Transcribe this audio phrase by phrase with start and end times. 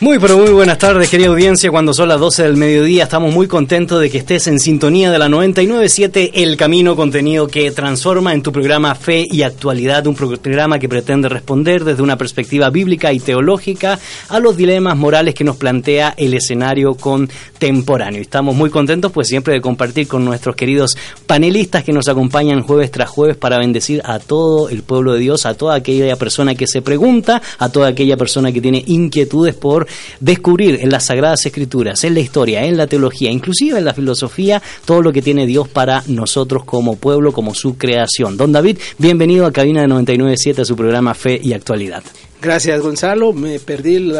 [0.00, 3.46] Muy pero muy buenas tardes querida audiencia, cuando son las 12 del mediodía estamos muy
[3.46, 8.42] contentos de que estés en sintonía de la 997 El Camino, contenido que transforma en
[8.42, 13.20] tu programa Fe y Actualidad, un programa que pretende responder desde una perspectiva bíblica y
[13.20, 18.20] teológica a los dilemas morales que nos plantea el escenario contemporáneo.
[18.20, 20.98] Estamos muy contentos pues siempre de compartir con nuestros queridos
[21.28, 25.46] panelistas que nos acompañan jueves tras jueves para bendecir a todo el pueblo de Dios,
[25.46, 29.83] a toda aquella persona que se pregunta, a toda aquella persona que tiene inquietudes por
[30.20, 34.62] descubrir en las Sagradas Escrituras, en la historia, en la teología, inclusive en la filosofía,
[34.84, 38.36] todo lo que tiene Dios para nosotros como pueblo, como su creación.
[38.36, 42.02] Don David, bienvenido a Cabina de 99.7 a su programa Fe y Actualidad.
[42.40, 44.14] Gracias Gonzalo, me perdí el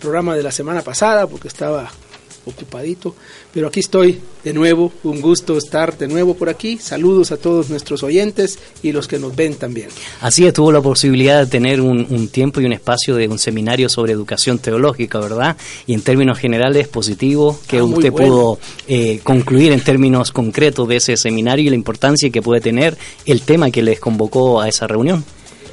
[0.00, 1.90] programa de la semana pasada porque estaba
[2.48, 3.14] ocupadito,
[3.58, 6.78] pero aquí estoy de nuevo, un gusto estar de nuevo por aquí.
[6.78, 9.88] Saludos a todos nuestros oyentes y los que nos ven también.
[10.20, 13.88] Así es, tuvo la posibilidad de tener un, tiempo y un espacio de un seminario
[13.88, 15.56] sobre educación teológica, ¿verdad?
[15.88, 20.98] Y en términos generales, positivo, que ah, usted pudo eh, concluir en términos concretos de
[20.98, 24.86] ese seminario y la importancia que puede tener el tema que les convocó a esa
[24.86, 25.24] reunión.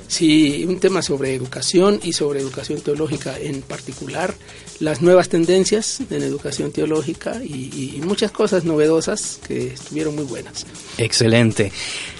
[0.07, 4.33] Sí, un tema sobre educación y sobre educación teológica en particular
[4.79, 10.65] las nuevas tendencias en educación teológica y, muchas cosas novedosas que estuvieron muy buenas.
[10.97, 11.71] Excelente.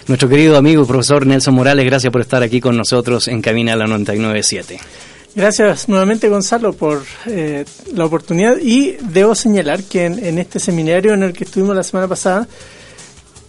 [0.07, 3.75] Nuestro querido amigo y profesor Nelson Morales, gracias por estar aquí con nosotros en Cabina
[3.75, 4.79] la 997.
[5.35, 11.23] Gracias nuevamente Gonzalo por eh, la oportunidad y debo señalar que en, este seminario en
[11.23, 12.47] el que estuvimos la semana pasada,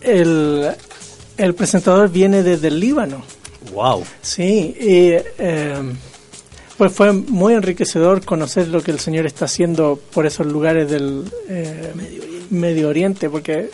[0.00, 0.68] el,
[1.36, 3.22] el presentador viene desde el Líbano.
[3.72, 4.04] Wow.
[4.20, 5.74] Sí, y, eh,
[6.76, 11.24] pues fue muy enriquecedor conocer lo que el Señor está haciendo por esos lugares del
[11.48, 11.92] eh,
[12.50, 13.30] Medio, Oriente.
[13.30, 13.70] porque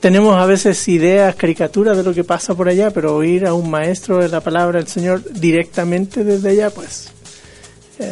[0.00, 3.70] tenemos a veces ideas, caricaturas de lo que pasa por allá, pero oír a un
[3.70, 7.12] maestro de la palabra del Señor directamente desde allá, pues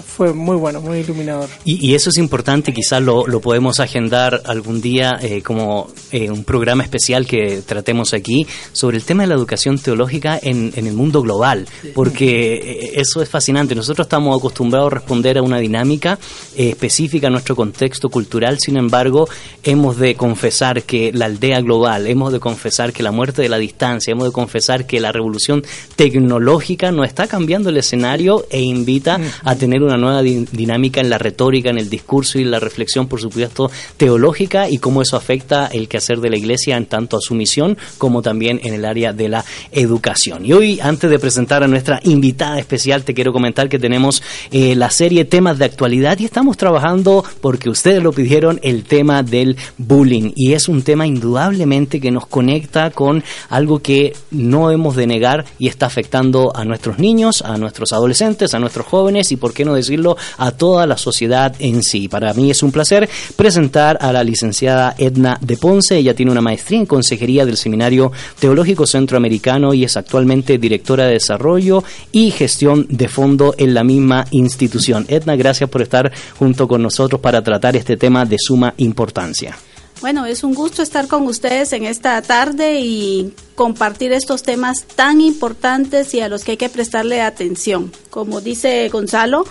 [0.07, 1.49] fue muy bueno, muy iluminador.
[1.65, 6.45] Y, eso es importante, quizás lo, lo podemos agendar algún día eh, como eh, un
[6.45, 10.95] programa especial que tratemos aquí sobre el tema de la educación teológica en, en el
[10.95, 13.75] mundo global, porque eso es fascinante.
[13.75, 16.19] Nosotros estamos acostumbrados a responder a una dinámica
[16.57, 19.29] específica a nuestro contexto cultural, sin embargo,
[19.63, 23.59] hemos de confesar que la aldea global, hemos de confesar que la muerte de la
[23.59, 25.65] distancia, hemos de confesar que la revolución
[25.97, 31.19] tecnológica nos está cambiando el escenario e invita a tener una nueva dinámica en la
[31.19, 35.89] retórica, en el discurso y la reflexión, por supuesto, teológica y cómo eso afecta el
[35.89, 39.29] quehacer de la Iglesia en tanto a su misión como también en el área de
[39.29, 40.45] la educación.
[40.45, 44.75] Y hoy, antes de presentar a nuestra invitada especial, te quiero comentar que tenemos eh,
[44.75, 49.57] la serie Temas de Actualidad y estamos trabajando, porque ustedes lo pidieron, el tema del
[49.77, 50.33] bullying.
[50.35, 55.45] Y es un tema indudablemente que nos conecta con algo que no hemos de negar
[55.59, 59.65] y está afectando a nuestros niños, a nuestros adolescentes, a nuestros jóvenes y, por qué
[59.65, 62.09] no decirlo, a toda la sociedad en sí.
[62.09, 65.97] Para mí es un placer presentar a la licenciada Edna de Ponce.
[65.97, 71.13] Ella tiene una maestría en consejería del Seminario Teológico Centroamericano y es actualmente directora de
[71.13, 75.07] desarrollo y gestión de fondo en la misma institución.
[75.09, 79.57] Edna, gracias por estar junto con nosotros para tratar este tema de suma importancia.
[80.01, 85.21] Bueno, es un gusto estar con ustedes en esta tarde y compartir estos temas tan
[85.21, 87.91] importantes y a los que hay que prestarle atención.
[88.09, 89.45] Como dice Gonzalo,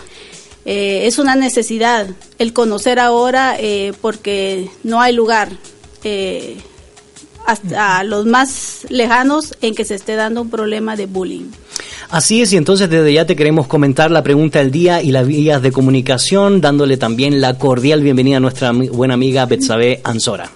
[0.63, 2.07] eh, es una necesidad
[2.39, 5.49] el conocer ahora eh, porque no hay lugar
[6.05, 6.57] eh,
[7.45, 11.51] hasta los más lejanos en que se esté dando un problema de bullying.
[12.09, 15.27] Así es, y entonces desde ya te queremos comentar la pregunta del día y las
[15.27, 20.49] vías de comunicación, dándole también la cordial bienvenida a nuestra buena amiga Betsabe Ansora.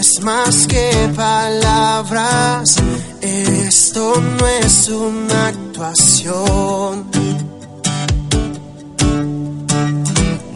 [0.00, 2.76] Es más que palabras,
[3.20, 7.06] esto no es una actuación.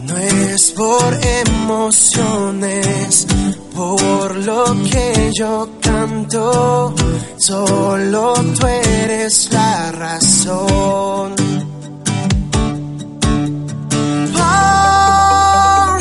[0.03, 3.27] No es por emociones,
[3.75, 6.93] por lo que yo canto,
[7.37, 11.35] solo tú eres la razón.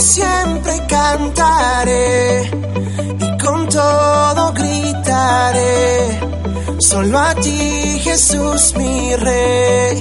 [0.00, 2.59] siempre cantaré
[3.90, 6.20] todo gritaré.
[6.78, 9.96] Solo a ti, Jesús, mi rey.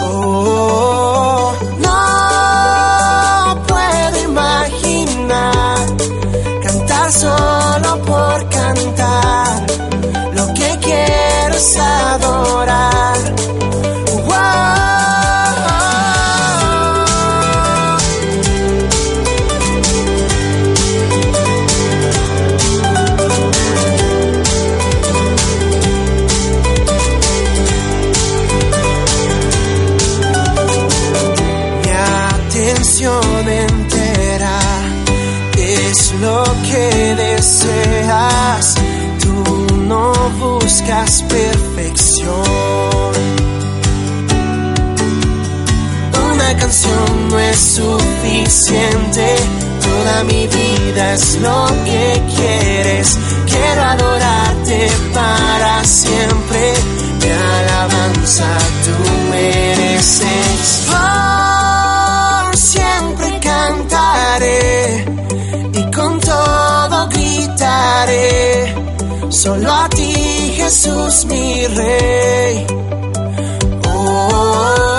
[0.00, 1.52] Oh,
[1.86, 1.98] no
[3.70, 5.78] puedo imaginar
[6.66, 9.52] cantar solo por cantar.
[10.38, 12.99] Lo que quiero es adorar
[49.82, 53.18] toda mi vida es lo que quieres.
[53.46, 56.74] Quiero adorarte para siempre,
[57.20, 58.46] mi alabanza
[58.84, 60.86] tú mereces.
[60.86, 65.04] Por siempre cantaré
[65.72, 68.74] y con todo gritaré,
[69.30, 72.66] solo a ti Jesús mi rey.
[73.88, 74.89] Oh,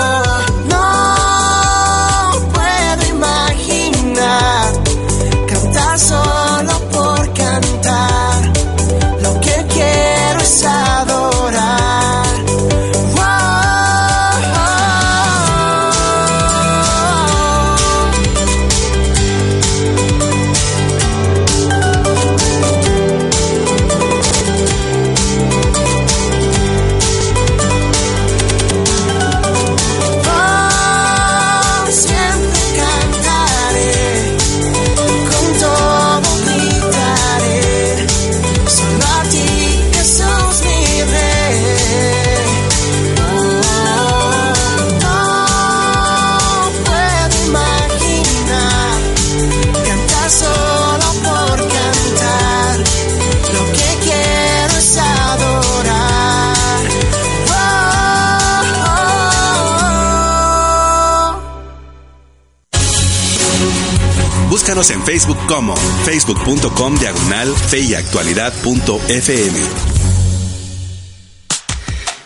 [65.04, 70.02] Facebook como facebook.com diagonal feyactualidad.fm.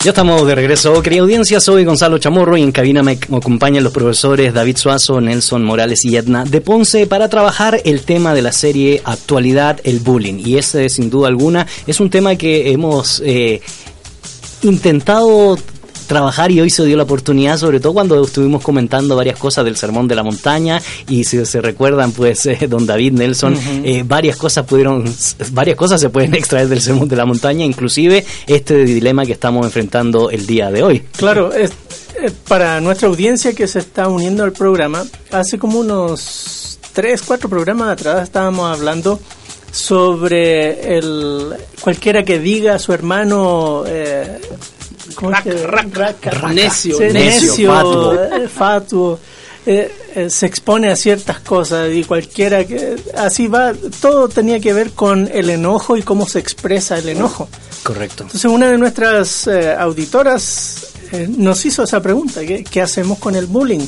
[0.07, 1.59] Ya estamos de regreso, querida audiencia.
[1.59, 6.17] Soy Gonzalo Chamorro y en cabina me acompañan los profesores David Suazo, Nelson Morales y
[6.17, 10.41] Edna de Ponce para trabajar el tema de la serie Actualidad, el bullying.
[10.47, 13.61] Y ese, sin duda alguna, es un tema que hemos eh,
[14.63, 15.59] intentado
[16.07, 19.77] trabajar y hoy se dio la oportunidad, sobre todo cuando estuvimos comentando varias cosas del
[19.77, 24.37] Sermón de la Montaña y si se recuerdan, pues, eh, don David Nelson, eh, varias
[24.37, 25.05] cosas pudieron,
[25.53, 29.67] varias cosas se pueden extraer del Sermón de la Montaña, inclusive este dilema que estamos
[29.67, 31.03] enfrentando el día de hoy.
[31.17, 36.79] Claro, es, eh, para nuestra audiencia que se está uniendo al programa, hace como unos
[36.93, 39.21] tres, cuatro programas atrás estábamos hablando
[39.71, 44.41] sobre el cualquiera que diga a su hermano eh,
[46.53, 49.19] necio, necio, fatuo.
[49.69, 54.73] Eh, eh, se expone a ciertas cosas y cualquiera que así va, todo tenía que
[54.73, 57.49] ver con el enojo y cómo se expresa el enojo.
[57.83, 58.23] Correcto.
[58.23, 63.35] Entonces una de nuestras eh, auditoras eh, nos hizo esa pregunta, ¿qué, ¿qué hacemos con
[63.35, 63.87] el bullying?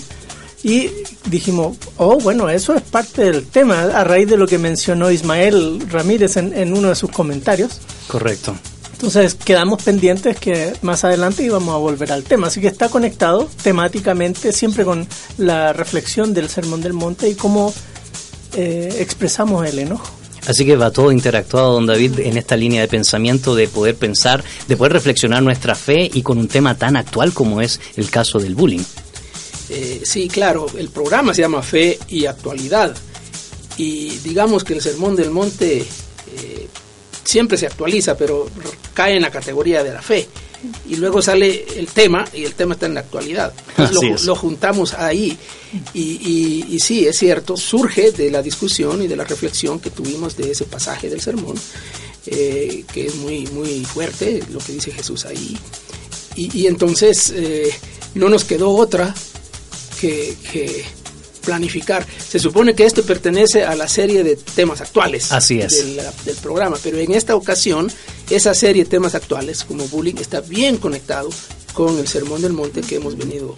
[0.65, 0.91] Y
[1.27, 5.81] dijimos, oh, bueno, eso es parte del tema, a raíz de lo que mencionó Ismael
[5.89, 7.79] Ramírez en, en uno de sus comentarios.
[8.09, 8.57] Correcto.
[8.99, 12.49] Entonces quedamos pendientes que más adelante íbamos a volver al tema.
[12.49, 17.73] Así que está conectado temáticamente siempre con la reflexión del Sermón del Monte y cómo
[18.57, 20.11] eh, expresamos el enojo.
[20.49, 24.43] Así que va todo interactuado, don David, en esta línea de pensamiento de poder pensar,
[24.67, 28.41] de poder reflexionar nuestra fe y con un tema tan actual como es el caso
[28.41, 28.83] del bullying.
[29.69, 32.97] Eh, sí, claro, el programa se llama Fe y Actualidad.
[33.77, 36.69] Y digamos que el Sermón del Monte eh,
[37.29, 38.49] siempre se actualiza, pero
[38.95, 40.27] cae en la categoría de la fe.
[40.89, 43.53] Y luego sale el tema, y el tema está en la actualidad.
[44.25, 45.37] Lo, juntamos ahí.
[45.95, 49.91] Y, y- y sí, es cierto, surge de la discusión y de la reflexión que
[49.91, 51.55] tuvimos de ese pasaje del sermón,
[52.27, 55.57] eh, que es muy, muy fuerte lo que dice Jesús ahí.
[56.35, 57.71] Y, y entonces eh,
[58.15, 59.15] no nos quedó otra
[60.01, 60.85] que, que
[61.49, 62.07] planificar.
[62.29, 65.73] Se supone que esto pertenece a la serie de temas actuales Así es.
[65.73, 67.91] del, del programa, pero en esta ocasión
[68.29, 71.31] esa serie de temas actuales como bullying está bien conectado
[71.73, 73.57] con el Sermón del Monte que hemos venido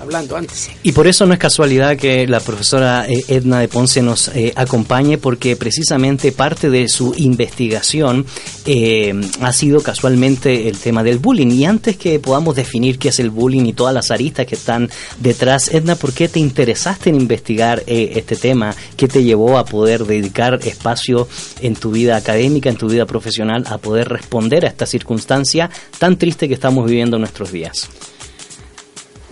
[0.00, 0.70] hablando antes.
[0.82, 4.52] Y por eso no es casualidad que la profesora eh, Edna de Ponce nos eh,
[4.56, 8.26] acompañe, porque precisamente parte de su investigación
[8.66, 11.48] eh, ha sido casualmente el tema del bullying.
[11.48, 14.90] Y antes que podamos definir qué es el bullying y todas las aristas que están
[15.20, 18.74] detrás, Edna, ¿por qué te interesaste en investigar eh, este tema?
[18.96, 21.28] ¿Qué te llevó a poder dedicar espacio
[21.60, 26.16] en tu vida académica, en tu vida profesional, a poder responder a esta circunstancia tan
[26.16, 27.88] triste que estamos viviendo en nuestros días?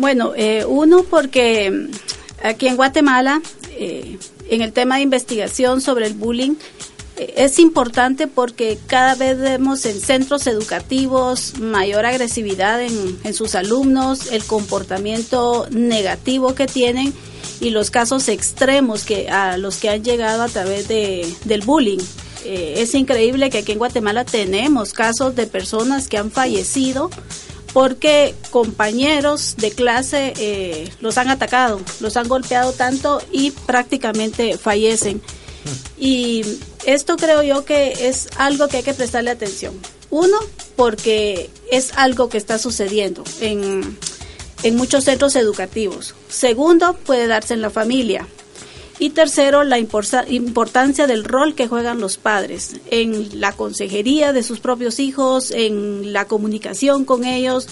[0.02, 1.90] Bueno, eh, uno porque mm,
[2.44, 3.40] aquí en Guatemala,
[3.78, 4.18] eh,
[4.50, 6.54] en el tema de investigación sobre el bullying,
[7.16, 13.54] eh, es importante porque cada vez vemos en centros educativos mayor agresividad en, en sus
[13.54, 17.14] alumnos, el comportamiento negativo que tienen
[17.61, 22.00] y los casos extremos que a los que han llegado a través de, del bullying.
[22.44, 27.09] Eh, es increíble que aquí en Guatemala tenemos casos de personas que han fallecido
[27.73, 35.23] porque compañeros de clase eh, los han atacado, los han golpeado tanto y prácticamente fallecen.
[35.99, 36.43] Y
[36.85, 39.75] esto creo yo que es algo que hay que prestarle atención.
[40.11, 40.37] Uno,
[40.76, 43.97] porque es algo que está sucediendo en,
[44.62, 46.14] en muchos centros educativos.
[46.29, 48.26] Segundo, puede darse en la familia.
[48.99, 54.61] Y tercero, la importancia del rol que juegan los padres en la consejería de sus
[54.61, 57.67] propios hijos, en la comunicación con ellos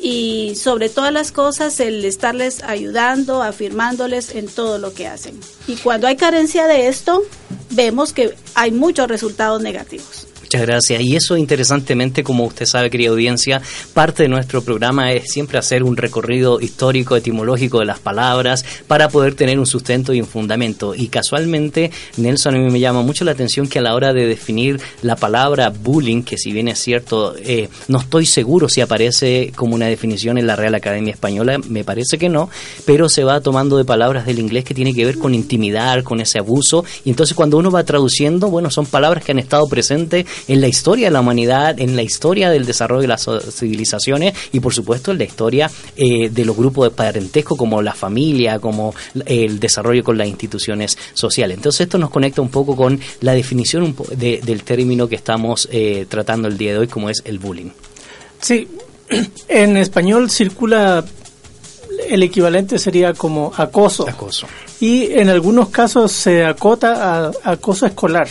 [0.00, 5.38] y sobre todas las cosas el estarles ayudando, afirmándoles en todo lo que hacen.
[5.66, 7.22] Y cuando hay carencia de esto,
[7.70, 10.27] vemos que hay muchos resultados negativos.
[10.50, 11.02] Muchas gracias.
[11.02, 13.60] Y eso interesantemente, como usted sabe, querida audiencia,
[13.92, 19.10] parte de nuestro programa es siempre hacer un recorrido histórico, etimológico de las palabras para
[19.10, 20.94] poder tener un sustento y un fundamento.
[20.94, 24.26] Y casualmente, Nelson, a mí me llama mucho la atención que a la hora de
[24.26, 29.52] definir la palabra bullying, que si bien es cierto, eh, no estoy seguro si aparece
[29.54, 32.48] como una definición en la Real Academia Española, me parece que no,
[32.86, 36.22] pero se va tomando de palabras del inglés que tiene que ver con intimidar, con
[36.22, 36.86] ese abuso.
[37.04, 40.68] Y entonces cuando uno va traduciendo, bueno, son palabras que han estado presentes en la
[40.68, 45.10] historia de la humanidad, en la historia del desarrollo de las civilizaciones y por supuesto
[45.12, 48.94] en la historia eh, de los grupos de parentesco como la familia, como
[49.26, 51.56] el desarrollo con las instituciones sociales.
[51.56, 55.16] Entonces esto nos conecta un poco con la definición un po- de- del término que
[55.16, 57.70] estamos eh, tratando el día de hoy como es el bullying.
[58.40, 58.68] Sí,
[59.48, 61.04] en español circula
[62.08, 64.08] el equivalente sería como acoso.
[64.08, 64.46] Acoso.
[64.80, 68.28] Y en algunos casos se acota a acoso escolar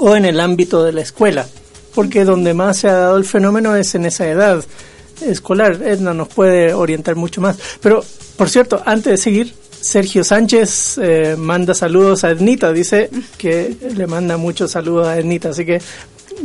[0.00, 1.46] o en el ámbito de la escuela,
[1.94, 4.64] porque donde más se ha dado el fenómeno es en esa edad
[5.20, 5.80] escolar.
[5.82, 7.58] Edna nos puede orientar mucho más.
[7.80, 8.02] Pero,
[8.36, 14.06] por cierto, antes de seguir, Sergio Sánchez eh, manda saludos a Ednita, dice que le
[14.06, 15.80] manda muchos saludos a Ednita, así que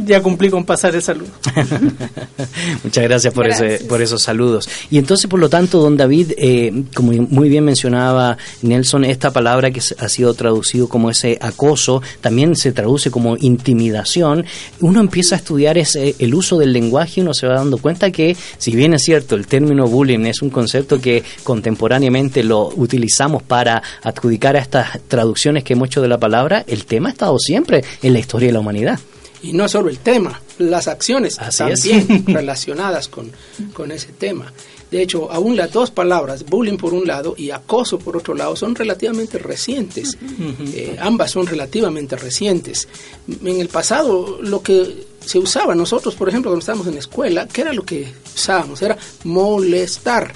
[0.03, 1.29] ya cumplí con pasar el saludo.
[2.83, 3.73] Muchas gracias por, Gracias.
[3.73, 4.67] Ese, por esos saludos.
[4.89, 9.71] Y entonces, por lo tanto, don David, eh, como muy bien mencionaba Nelson, esta palabra
[9.71, 14.45] que ha sido traducido como ese acoso, también se traduce como intimidación.
[14.81, 18.11] Uno empieza a estudiar ese, el uso del lenguaje y uno se va dando cuenta
[18.11, 23.43] que, si bien es cierto, el término bullying es un concepto que contemporáneamente lo utilizamos
[23.43, 27.37] para adjudicar a estas traducciones que hemos hecho de la palabra, el tema ha estado
[27.39, 28.99] siempre en la historia de la humanidad.
[29.45, 32.25] Y no solo el tema, las acciones Así también es.
[32.33, 33.31] relacionadas con,
[33.73, 34.51] con ese tema.
[34.91, 38.55] De hecho, aún las dos palabras, bullying por un lado y acoso por otro lado,
[38.55, 40.17] son relativamente recientes.
[40.73, 42.87] Eh, ambas son relativamente recientes.
[43.27, 45.75] En el pasado, lo que se usaba.
[45.75, 48.81] Nosotros, por ejemplo, cuando estábamos en la escuela, ¿qué era lo que usábamos?
[48.81, 50.33] Era molestar.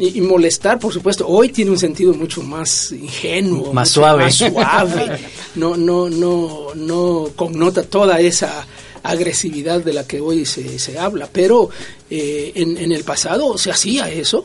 [0.00, 4.24] Y, y molestar, por supuesto, hoy tiene un sentido mucho más ingenuo, Más suave.
[4.24, 5.18] más suave.
[5.54, 8.66] No, no, no, no connota toda esa
[9.02, 11.28] agresividad de la que hoy se, se habla.
[11.32, 11.70] Pero
[12.10, 14.44] eh, en, en el pasado se hacía eso.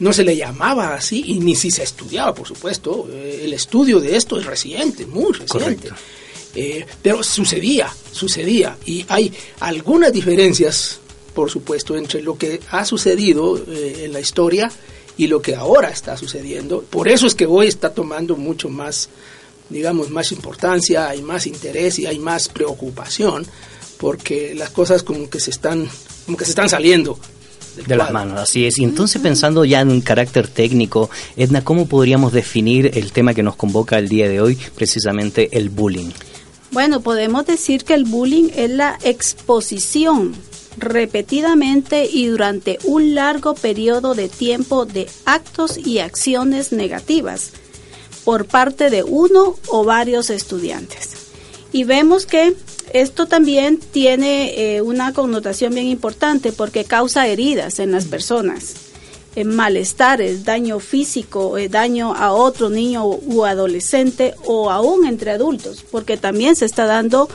[0.00, 3.06] No se le llamaba así y ni si se estudiaba, por supuesto.
[3.12, 5.90] Eh, el estudio de esto es reciente, muy reciente.
[6.56, 8.76] Eh, pero sucedía, sucedía.
[8.86, 10.98] Y hay algunas diferencias,
[11.34, 14.70] por supuesto, entre lo que ha sucedido eh, en la historia
[15.16, 16.82] y lo que ahora está sucediendo.
[16.82, 19.08] Por eso es que hoy está tomando mucho más,
[19.68, 23.46] digamos, más importancia, hay más interés y hay más preocupación,
[23.98, 25.88] porque las cosas como que se están,
[26.26, 27.18] como que se están saliendo.
[27.86, 28.78] De las manos, así es.
[28.78, 33.42] Y entonces pensando ya en un carácter técnico, Edna, ¿cómo podríamos definir el tema que
[33.42, 36.10] nos convoca el día de hoy, precisamente el bullying?
[36.70, 40.34] Bueno, podemos decir que el bullying es la exposición
[40.76, 47.52] repetidamente y durante un largo periodo de tiempo de actos y acciones negativas
[48.24, 51.10] por parte de uno o varios estudiantes.
[51.72, 52.54] Y vemos que
[52.92, 58.74] esto también tiene eh, una connotación bien importante porque causa heridas en las personas,
[59.34, 65.84] eh, malestares, daño físico, eh, daño a otro niño u adolescente o aún entre adultos,
[65.90, 67.28] porque también se está dando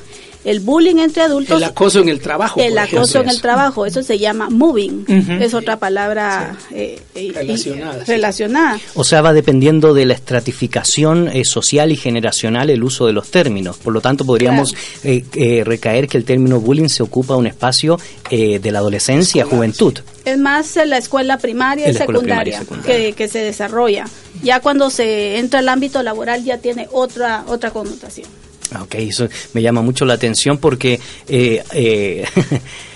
[0.44, 1.58] el bullying entre adultos.
[1.58, 2.60] El acoso en el trabajo.
[2.60, 5.06] El por acoso en el trabajo, eso se llama moving,
[5.42, 8.12] es otra palabra eh, eh, Relacionada, sí.
[8.12, 8.80] relacionada.
[8.96, 13.30] O sea, va dependiendo de la estratificación eh, social y generacional el uso de los
[13.30, 13.78] términos.
[13.78, 18.00] Por lo tanto, podríamos eh, eh, recaer que el término bullying se ocupa un espacio
[18.30, 20.00] eh, de la adolescencia, juventud.
[20.26, 22.62] Es más la escuela y secundaria, primaria y secundaria.
[22.86, 24.06] Que, que se desarrolla.
[24.44, 28.28] Ya cuando se entra al ámbito laboral ya tiene otra otra connotación.
[28.74, 32.24] Ah, Ok, eso me llama mucho la atención porque, eh, eh,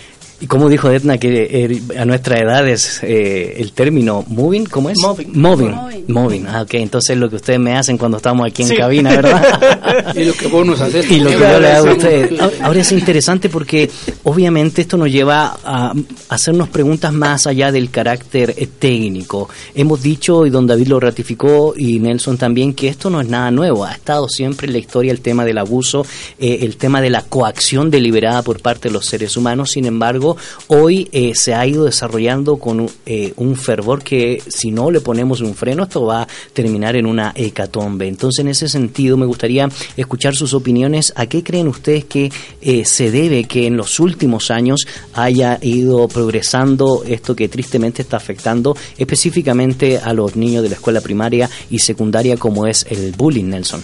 [0.43, 4.89] y como dijo Edna, que eh, a nuestra edad es eh, el término moving, ¿cómo
[4.89, 4.97] es?
[4.99, 5.31] Moving.
[5.33, 5.71] Moving.
[5.71, 6.03] Moving.
[6.09, 6.47] Moving.
[6.47, 8.75] Ah, ok, entonces lo que ustedes me hacen cuando estamos aquí en Sí.
[8.75, 10.13] cabina, ¿verdad?
[10.15, 11.09] Y lo que vos nos haces.
[11.09, 12.41] y lo que yo le hago a ustedes.
[12.41, 13.89] Ah, Ahora es interesante porque
[14.23, 15.93] obviamente esto nos lleva a
[16.27, 19.47] hacernos preguntas más allá del carácter eh, técnico.
[19.73, 23.49] Hemos dicho, y don David lo ratificó, y Nelson también, que esto no es nada
[23.49, 23.85] nuevo.
[23.85, 26.05] Ha estado siempre en la historia el tema del abuso,
[26.37, 29.71] eh, el tema de la coacción deliberada por parte de los seres humanos.
[29.71, 30.32] Sin embargo,
[30.67, 35.41] hoy eh, se ha ido desarrollando con eh, un fervor que si no le ponemos
[35.41, 38.07] un freno, esto va a terminar en una hecatombe.
[38.07, 41.13] Entonces, en ese sentido, me gustaría escuchar sus opiniones.
[41.15, 46.07] ¿A qué creen ustedes que eh, se debe que en los últimos años haya ido
[46.07, 51.79] progresando esto que tristemente está afectando específicamente a los niños de la escuela primaria y
[51.79, 53.83] secundaria como es el bullying, Nelson?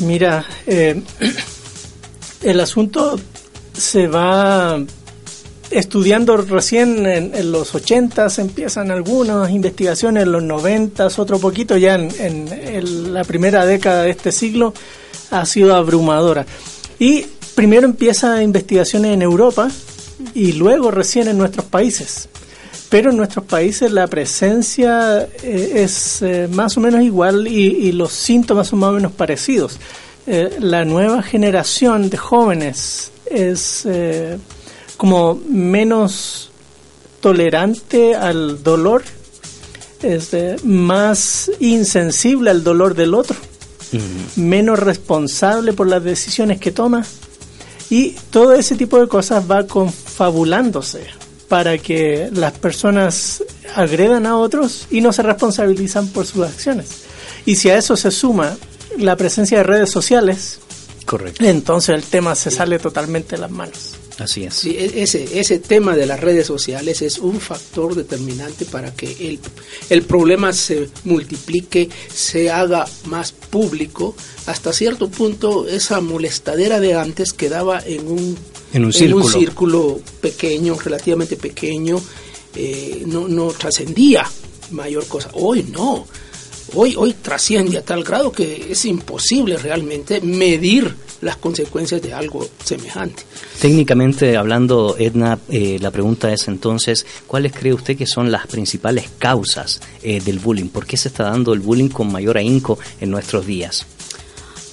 [0.00, 0.44] Mira,
[2.42, 3.18] el asunto
[3.76, 4.78] se va
[5.70, 13.12] estudiando recién en, los 80 empiezan algunas investigaciones, en los 90 otro poquito, ya en,
[13.12, 14.72] la primera década de este siglo
[15.30, 16.46] ha sido abrumadora.
[16.98, 19.70] Y primero empieza investigaciones en Europa
[20.34, 22.28] y luego recién en nuestros países.
[22.88, 27.92] Pero en nuestros países la presencia eh, es eh, más o menos igual y, y
[27.92, 29.78] los síntomas son más o menos parecidos.
[30.28, 34.38] Eh, la nueva generación de jóvenes es eh,
[34.96, 36.50] como menos
[37.20, 39.02] tolerante al dolor,
[40.02, 43.36] es eh, más insensible al dolor del otro,
[44.36, 47.04] menos responsable por las decisiones que toma
[47.88, 51.06] y todo ese tipo de cosas va confabulándose
[51.48, 53.42] para que las personas
[53.74, 56.88] agredan a otros y no se responsabilizan por sus acciones.
[57.44, 58.56] Y si a eso se suma
[58.98, 60.58] la presencia de redes sociales,
[61.06, 61.42] Correcto.
[61.44, 63.94] entonces el tema se sale totalmente de las manos.
[64.18, 64.54] Así es.
[64.54, 69.06] Sí, e- ese, ese tema de las redes sociales es un factor determinante para que
[69.28, 69.38] el,
[69.90, 74.16] el problema se multiplique, se haga más público.
[74.46, 78.38] Hasta cierto punto, esa molestadera de antes quedaba en un,
[78.72, 79.28] En un círculo.
[79.28, 82.00] círculo pequeño, relativamente pequeño,
[82.54, 84.24] eh, no, no trascendía
[84.70, 85.28] mayor cosa.
[85.34, 86.06] Hoy no.
[86.74, 92.46] Hoy, hoy trasciende a tal grado que es imposible realmente medir las consecuencias de algo
[92.64, 93.22] semejante.
[93.60, 99.08] Técnicamente hablando, Edna, eh, la pregunta es entonces, ¿cuáles cree usted que son las principales
[99.18, 100.68] causas eh, del bullying?
[100.68, 103.86] ¿Por qué se está dando el bullying con mayor ahínco en nuestros días?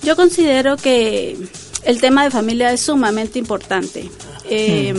[0.02, 1.38] Yo considero que
[1.86, 4.10] el tema de familia es sumamente importante.
[4.50, 4.94] Eh,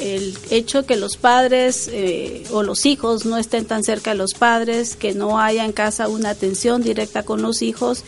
[0.00, 4.34] El hecho que los padres eh, o los hijos no estén tan cerca de los
[4.34, 8.04] padres, que no haya en casa una atención directa con los hijos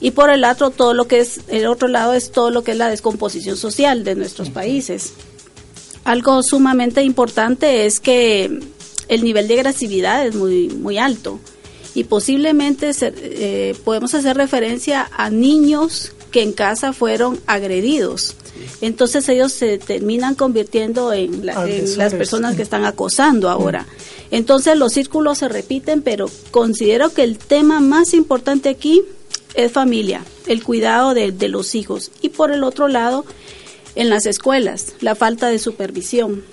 [0.00, 2.72] y por el otro todo lo que es el otro lado es todo lo que
[2.72, 5.14] es la descomposición social de nuestros países.
[6.04, 8.60] Algo sumamente importante es que
[9.08, 11.40] el nivel de agresividad es muy muy alto
[11.94, 18.36] y posiblemente eh, podemos hacer referencia a niños que en casa fueron agredidos.
[18.80, 23.86] Entonces ellos se terminan convirtiendo en, en las personas que están acosando ahora.
[24.30, 29.02] Entonces los círculos se repiten, pero considero que el tema más importante aquí
[29.54, 32.10] es familia, el cuidado de, de los hijos.
[32.20, 33.24] Y por el otro lado,
[33.94, 36.44] en las escuelas, la falta de supervisión.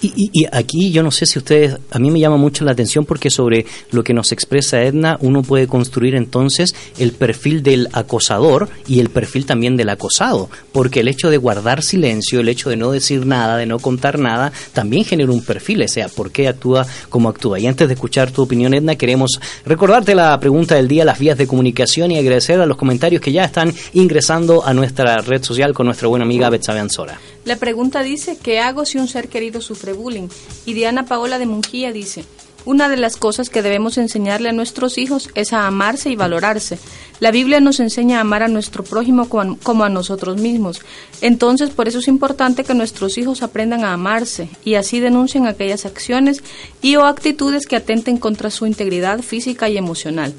[0.00, 3.04] Y, y, aquí yo no sé si ustedes, a mí me llama mucho la atención
[3.04, 8.68] porque sobre lo que nos expresa Edna, uno puede construir entonces el perfil del acosador
[8.86, 12.76] y el perfil también del acosado, porque el hecho de guardar silencio, el hecho de
[12.76, 16.46] no decir nada, de no contar nada, también genera un perfil, o sea, ¿por qué
[16.46, 17.58] actúa como actúa?
[17.58, 21.38] Y antes de escuchar tu opinión, Edna, queremos recordarte la pregunta del día, las vías
[21.38, 25.74] de comunicación y agradecer a los comentarios que ya están ingresando a nuestra red social
[25.74, 27.18] con nuestra buena amiga Betsabe Ansora.
[27.46, 30.26] La pregunta dice, ¿qué hago si un ser querido sufre bullying?
[30.64, 32.24] Y Diana Paola de Mungía dice,
[32.64, 36.76] una de las cosas que debemos enseñarle a nuestros hijos es a amarse y valorarse.
[37.20, 40.80] La Biblia nos enseña a amar a nuestro prójimo como a nosotros mismos.
[41.20, 45.86] Entonces, por eso es importante que nuestros hijos aprendan a amarse y así denuncien aquellas
[45.86, 46.42] acciones
[46.82, 50.34] y o actitudes que atenten contra su integridad física y emocional.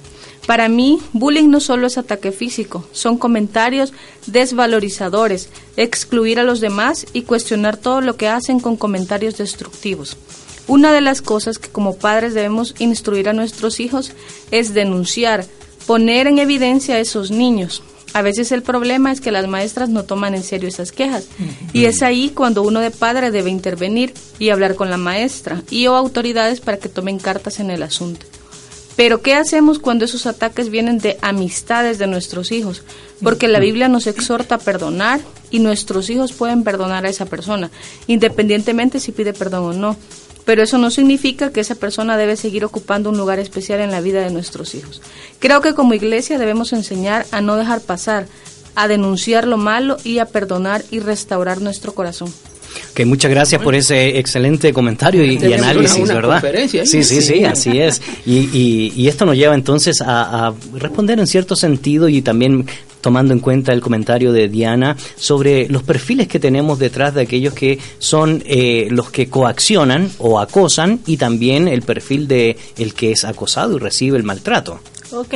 [0.48, 3.92] Para mí, bullying no solo es ataque físico, son comentarios
[4.28, 10.16] desvalorizadores, excluir a los demás y cuestionar todo lo que hacen con comentarios destructivos.
[10.66, 14.14] Una de las cosas que como padres debemos instruir a nuestros hijos
[14.50, 15.46] es denunciar,
[15.86, 17.84] poner en evidencia a esos niños.
[18.14, 21.28] A veces el problema es que las maestras no toman en serio esas quejas
[21.74, 25.88] y es ahí cuando uno de padre debe intervenir y hablar con la maestra y
[25.88, 28.26] o autoridades para que tomen cartas en el asunto.
[28.98, 32.82] Pero ¿qué hacemos cuando esos ataques vienen de amistades de nuestros hijos?
[33.22, 37.70] Porque la Biblia nos exhorta a perdonar y nuestros hijos pueden perdonar a esa persona,
[38.08, 39.98] independientemente si pide perdón o no.
[40.46, 44.02] Pero eso no significa que esa persona debe seguir ocupando un lugar especial en la
[44.02, 45.02] vida de nuestros hijos.
[45.38, 48.26] Creo que como iglesia debemos enseñar a no dejar pasar,
[48.74, 52.34] a denunciar lo malo y a perdonar y restaurar nuestro corazón.
[52.94, 56.44] Que muchas gracias por ese excelente comentario y, análisis, ¿verdad?
[56.68, 58.02] Sí, sí, sí, así es.
[58.26, 62.66] Y, y, esto nos lleva entonces a, responder en cierto sentido y también
[63.02, 67.54] tomando en cuenta el comentario de Diana sobre los perfiles que tenemos detrás de aquellos
[67.54, 73.12] que son eh, los que coaccionan o acosan y también el perfil de el que
[73.12, 74.80] es acosado y recibe el maltrato.
[75.12, 75.36] Ok.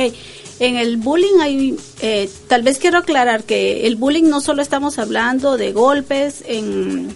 [0.60, 4.98] En el bullying hay, eh, tal vez quiero aclarar que el bullying no solo estamos
[4.98, 7.08] hablando de golpes en,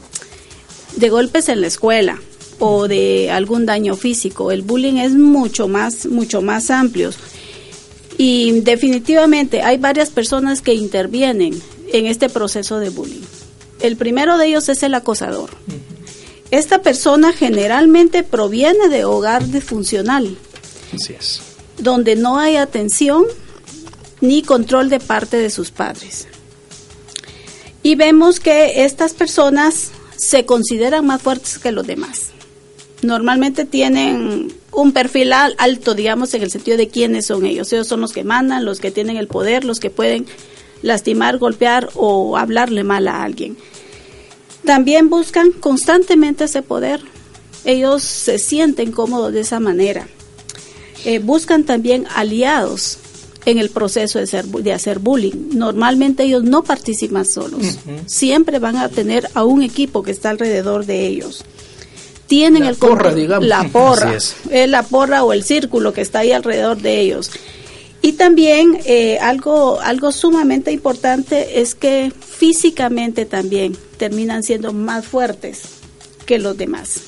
[0.96, 2.20] de golpes en la escuela
[2.58, 4.50] o de algún daño físico.
[4.50, 7.10] El bullying es mucho más, mucho más amplio.
[8.18, 11.60] Y definitivamente hay varias personas que intervienen
[11.92, 13.22] en este proceso de bullying.
[13.80, 15.50] El primero de ellos es el acosador.
[16.50, 20.36] Esta persona generalmente proviene de hogar disfuncional.
[20.94, 21.40] Así es
[21.78, 23.24] donde no hay atención
[24.20, 26.26] ni control de parte de sus padres.
[27.82, 29.90] Y vemos que estas personas
[30.26, 32.30] se consideran más fuertes que los demás.
[33.02, 37.72] Normalmente tienen un perfil alto, digamos, en el sentido de quiénes son ellos.
[37.72, 40.26] Ellos son los que mandan, los que tienen el poder, los que pueden
[40.82, 43.56] lastimar, golpear o hablarle mal a alguien.
[44.64, 47.00] También buscan constantemente ese poder.
[47.64, 50.08] Ellos se sienten cómodos de esa manera.
[51.04, 52.98] Eh, buscan también aliados
[53.46, 55.50] en el proceso de, ser, de hacer bullying.
[55.54, 60.84] Normalmente ellos no participan solos, siempre van a tener a un equipo que está alrededor
[60.84, 61.44] de ellos.
[62.26, 63.46] Tienen la el porra, digamos.
[63.46, 64.34] la porra, es.
[64.50, 67.30] la porra o el círculo que está ahí alrededor de ellos.
[68.02, 75.62] Y también eh, algo, algo sumamente importante es que físicamente también terminan siendo más fuertes
[76.26, 77.00] que los demás.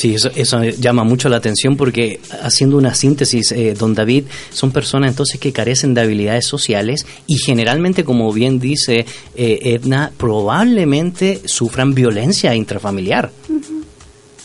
[0.00, 4.72] Sí, eso, eso, llama mucho la atención porque haciendo una síntesis, eh, don David, son
[4.72, 11.42] personas entonces que carecen de habilidades sociales y generalmente, como bien dice eh, Edna, probablemente
[11.44, 13.30] sufran violencia intrafamiliar.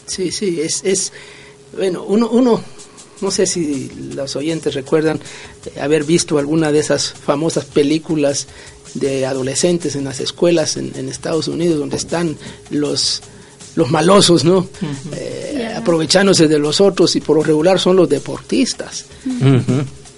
[0.06, 1.14] Sí, sí, es, es
[1.74, 2.62] bueno, uno, uno,
[3.22, 5.22] no sé si los oyentes recuerdan
[5.66, 8.48] eh, haber visto alguna de esas famosas películas
[8.94, 12.36] de adolescentes en las escuelas en, en Estados Unidos donde están
[12.72, 13.22] los
[13.76, 14.68] los malosos, ¿no?
[15.14, 19.06] Eh, aprovechándose de los otros y por lo regular son los deportistas.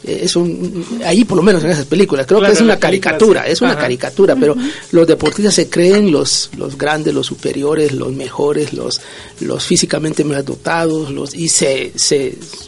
[0.04, 3.48] Eh, es un, ahí por lo menos en esas películas, creo que es una caricatura,
[3.48, 4.56] es una caricatura, pero
[4.91, 9.02] los deportistas se creen los, los grandes, los superiores, los mejores, los,
[9.41, 12.66] los físicamente más dotados, los, y se, se se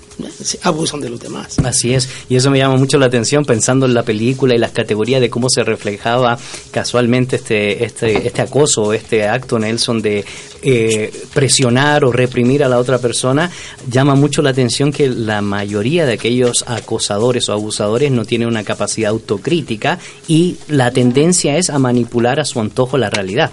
[0.64, 1.60] abusan de los demás.
[1.60, 4.72] Así es, y eso me llama mucho la atención pensando en la película y las
[4.72, 6.38] categorías de cómo se reflejaba
[6.72, 10.26] casualmente este este este acoso, este acto Nelson de
[10.62, 13.50] eh, presionar o reprimir a la otra persona,
[13.90, 18.64] llama mucho la atención que la mayoría de aquellos acosadores o abusadores no tienen una
[18.64, 23.52] capacidad autocrítica y la tendencia es a manipular a su antojo la realidad.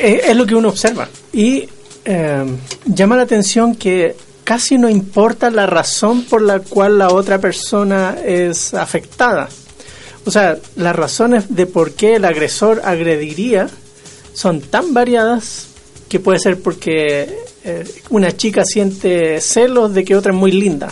[0.00, 1.08] Eh, es lo que uno observa.
[1.32, 1.68] Y
[2.04, 2.44] eh,
[2.86, 4.16] llama la atención que
[4.48, 9.46] casi no importa la razón por la cual la otra persona es afectada.
[10.24, 13.68] O sea, las razones de por qué el agresor agrediría
[14.32, 15.66] son tan variadas
[16.08, 17.28] que puede ser porque
[17.62, 20.90] eh, una chica siente celos de que otra es muy linda.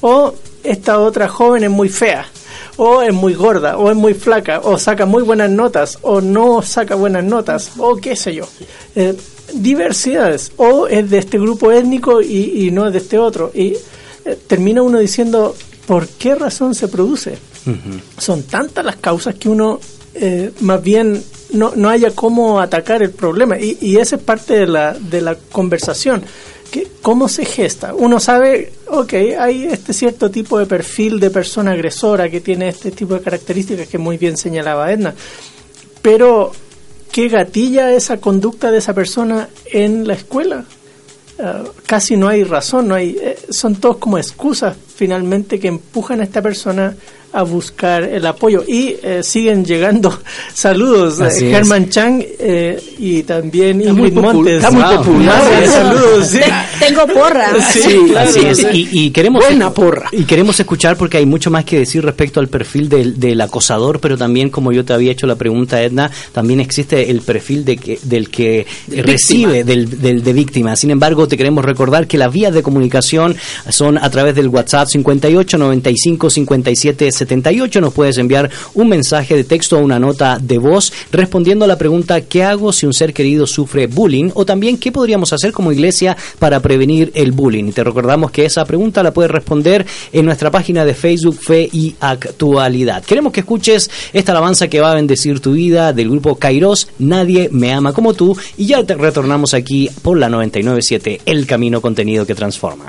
[0.00, 2.26] O esta otra joven es muy fea
[2.82, 6.62] o es muy gorda, o es muy flaca, o saca muy buenas notas, o no
[6.62, 8.48] saca buenas notas, o qué sé yo.
[8.94, 9.14] Eh,
[9.54, 13.50] diversidades, o es de este grupo étnico y, no es de este otro.
[13.54, 13.76] Y
[14.24, 15.54] eh, termina uno diciendo,
[15.86, 17.38] ¿por qué razón se produce?
[18.18, 19.78] Son tantas las causas que uno
[20.14, 23.58] eh, más bien no, no haya cómo atacar el problema.
[23.58, 26.24] Y, y esa es parte de la, de la conversación.
[27.02, 27.94] ¿Cómo se gesta?
[27.94, 32.90] Uno sabe, ok, hay este cierto tipo de perfil de persona agresora que tiene este
[32.92, 35.14] tipo de características que muy bien señalaba Edna,
[36.00, 36.52] pero
[37.12, 40.64] ¿qué gatilla esa conducta de esa persona en la escuela?
[41.38, 46.20] Ah, casi no hay razón, no hay, eh, son todos como excusas finalmente que empujan
[46.20, 46.94] a esta persona
[47.32, 48.64] a buscar el apoyo.
[48.66, 50.18] Y eh, siguen llegando
[50.54, 51.20] saludos.
[51.20, 54.56] Eh, Germán Chang eh, y también Ingrid Montes.
[54.56, 55.66] Está muy popular.
[55.66, 56.36] saludos.
[56.78, 57.50] Tengo porra.
[57.70, 58.66] Sí, así es.
[58.72, 60.08] Y, queremos, Buena porra.
[60.12, 64.00] Y queremos escuchar porque hay mucho más que decir respecto al perfil del, del acosador,
[64.00, 67.76] pero también, como yo te había hecho la pregunta, Edna, también existe el perfil de
[67.76, 70.74] que, del que recibe, del, del, de víctima.
[70.74, 73.36] Sin embargo, te queremos recordar que las vías de comunicación
[73.68, 79.44] son a través del WhatsApp 58 95 57 78 nos puedes enviar un mensaje de
[79.44, 83.12] texto o una nota de voz respondiendo a la pregunta ¿qué hago si un ser
[83.12, 84.30] querido sufre bullying?
[84.34, 87.64] o también ¿qué podríamos hacer como iglesia para prevenir el bullying?
[87.64, 91.68] Y te recordamos que esa pregunta la puedes responder en nuestra página de Facebook Fe
[91.72, 93.04] y Actualidad.
[93.04, 97.48] Queremos que escuches esta alabanza que va a bendecir tu vida del grupo Kairos, Nadie
[97.52, 102.26] me ama como tú y ya te retornamos aquí por la 997 El Camino Contenido
[102.26, 102.86] que Transforma.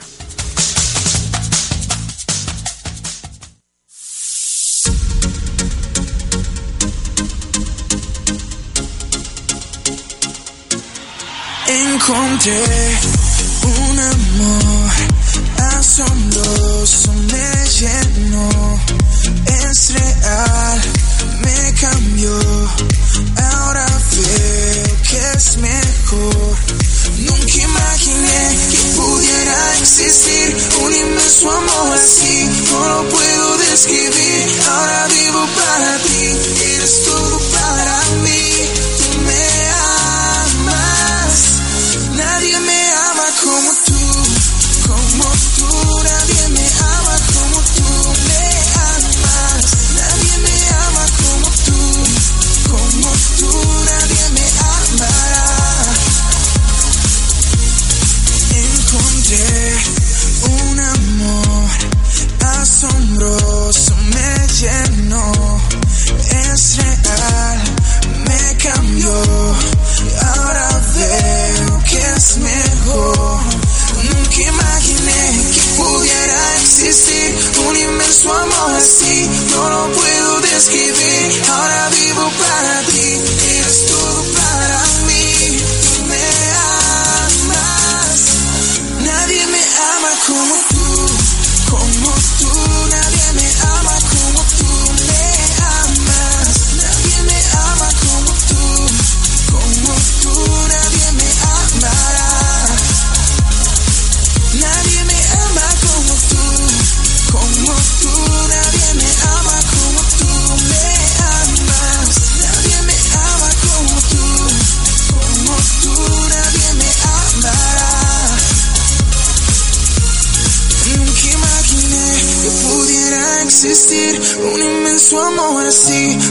[12.11, 12.99] Encontré
[13.63, 14.91] un amor
[15.77, 18.79] asombroso, me llenó,
[19.45, 20.81] es real,
[21.41, 22.37] me cambió,
[23.53, 26.55] ahora veo que es mejor.
[27.17, 35.47] Nunca imaginé que pudiera existir un inmenso amor así, no lo puedo describir, ahora vivo
[35.55, 36.23] para ti,
[36.73, 38.51] eres todo para mí,
[74.47, 75.21] Imaginé
[75.53, 77.35] que pudiera existir
[77.67, 79.29] un inmenso amor así.
[79.51, 81.41] No lo puedo describir.
[81.49, 82.70] Ahora vivo para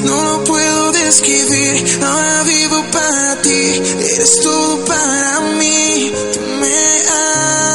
[0.04, 1.98] No lo puedo describir.
[2.02, 3.82] Ahora vivo para ti.
[4.12, 6.12] Eres todo para mí.
[6.32, 7.02] Tú me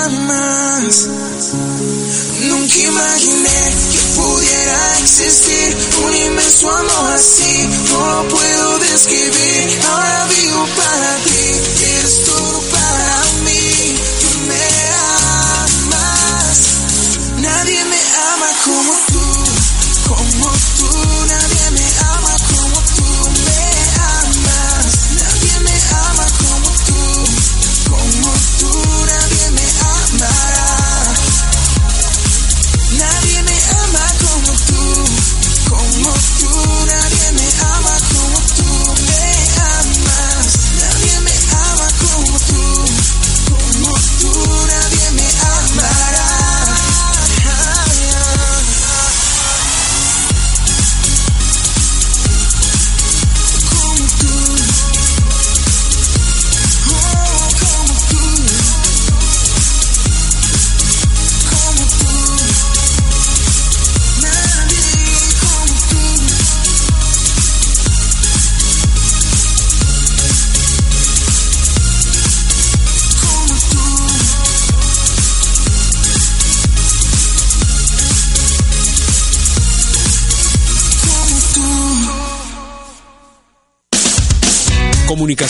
[0.05, 1.07] amas.
[2.49, 3.59] Nunca imaginé
[3.91, 7.54] que pudiera existir un inmenso amor así.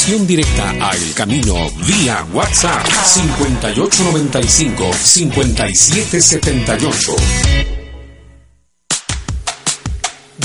[0.06, 7.75] Directa a El Camino vía WhatsApp 5895 5778.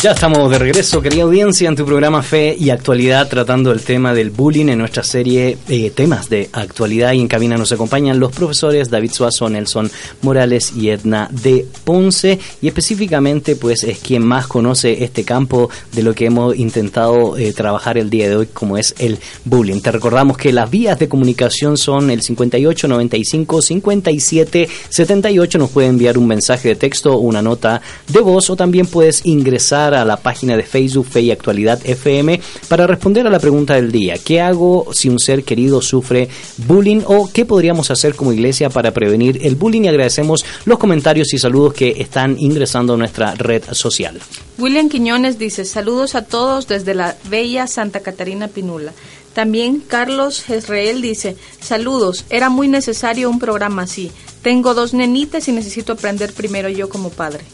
[0.03, 4.15] Ya estamos de regreso, querida audiencia, en tu programa Fe y Actualidad, tratando el tema
[4.15, 7.13] del bullying en nuestra serie eh, Temas de Actualidad.
[7.13, 9.91] Y en cabina nos acompañan los profesores David Suazo, Nelson
[10.23, 12.39] Morales y Edna de Ponce.
[12.63, 17.53] Y específicamente, pues, es quien más conoce este campo de lo que hemos intentado eh,
[17.53, 19.83] trabajar el día de hoy, como es el bullying.
[19.83, 25.59] Te recordamos que las vías de comunicación son el 58 95 57 78.
[25.59, 29.90] Nos puede enviar un mensaje de texto, una nota de voz, o también puedes ingresar
[29.95, 33.93] a la página de Facebook Fe y Actualidad FM para responder a la pregunta del
[33.93, 34.17] día.
[34.19, 38.93] ¿Qué hago si un ser querido sufre bullying o qué podríamos hacer como iglesia para
[38.93, 39.83] prevenir el bullying?
[39.83, 44.21] Y agradecemos los comentarios y saludos que están ingresando a nuestra red social.
[44.59, 48.93] William Quiñones dice, saludos a todos desde la bella Santa Catarina Pinula.
[49.33, 54.11] También Carlos Jezreel dice, saludos, era muy necesario un programa así.
[54.43, 57.45] Tengo dos nenitas y necesito aprender primero yo como padre.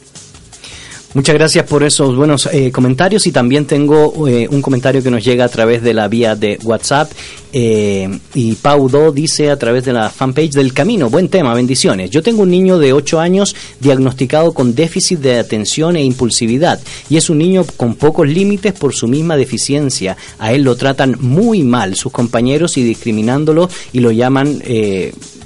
[1.16, 5.24] Muchas gracias por esos buenos eh, comentarios y también tengo eh, un comentario que nos
[5.24, 7.11] llega a través de la vía de WhatsApp
[7.55, 12.11] eh, y Pau Do dice a través de la fanpage del Camino, buen tema, bendiciones.
[12.11, 17.16] Yo tengo un niño de 8 años diagnosticado con déficit de atención e impulsividad y
[17.16, 20.18] es un niño con pocos límites por su misma deficiencia.
[20.38, 24.61] A él lo tratan muy mal sus compañeros y discriminándolo y lo llaman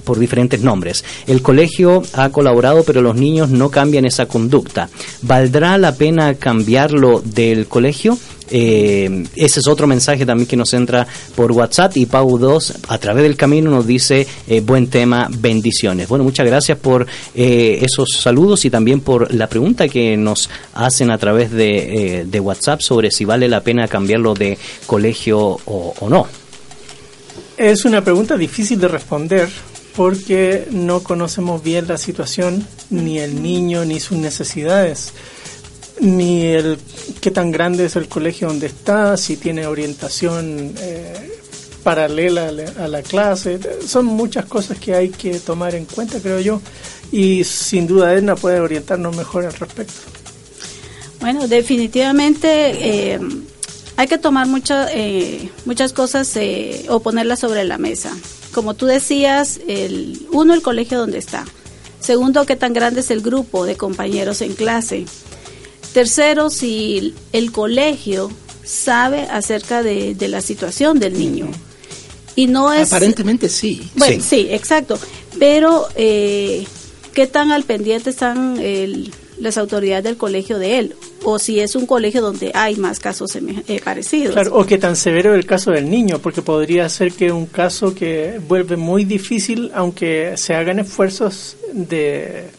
[0.05, 1.05] por diferentes nombres.
[1.27, 4.89] El colegio ha colaborado, pero los niños no cambian esa conducta.
[5.23, 8.19] ¿Valdrá la pena cambiarlo del colegio?
[8.51, 12.99] Eh, ese es otro mensaje también que nos entra por WhatsApp y Pau 2 a
[12.99, 16.09] través del camino nos dice eh, buen tema, bendiciones.
[16.09, 21.11] Bueno, muchas gracias por eh, esos saludos y también por la pregunta que nos hacen
[21.11, 26.09] a través de, de WhatsApp sobre si vale la pena cambiarlo de colegio o, o
[26.09, 26.27] no.
[27.57, 29.49] Es una pregunta difícil de responder
[29.97, 35.13] porque no conocemos bien la situación, ni el niño, ni sus necesidades,
[36.01, 36.79] ni el
[37.21, 41.31] qué tan grande es el colegio donde está, si tiene orientación eh,
[41.83, 42.49] paralela
[42.79, 43.59] a la, clase.
[43.87, 46.61] Son muchas cosas que hay que tomar en cuenta, creo yo,
[47.11, 50.01] y sin duda Edna puede orientarnos mejor al respecto.
[51.21, 53.21] Bueno, definitivamente eh,
[53.97, 54.47] hay que tomar
[54.95, 56.39] eh, muchas cosas
[56.89, 58.17] o ponerlas sobre la mesa
[58.53, 61.45] como tú decías, el, uno, el colegio donde está.
[62.01, 65.05] Segundo, qué tan grande es el grupo de compañeros en clase.
[65.93, 68.31] Tercero, si el colegio
[68.71, 71.49] sabe acerca de, la situación del niño.
[72.37, 72.93] Y no es...
[72.93, 73.91] Aparentemente sí.
[73.97, 74.99] Bueno, sí, exacto.
[75.39, 76.67] Pero, eh,
[77.13, 78.57] ¿qué tan al pendiente están
[79.41, 80.95] las autoridades del colegio de él?
[81.25, 84.33] o si es un colegio donde hay más casos eh, parecidos.
[84.33, 87.95] Claro, o que tan severo el caso del niño, porque podría ser que un caso
[87.95, 92.51] que vuelve muy difícil, aunque se hagan esfuerzos de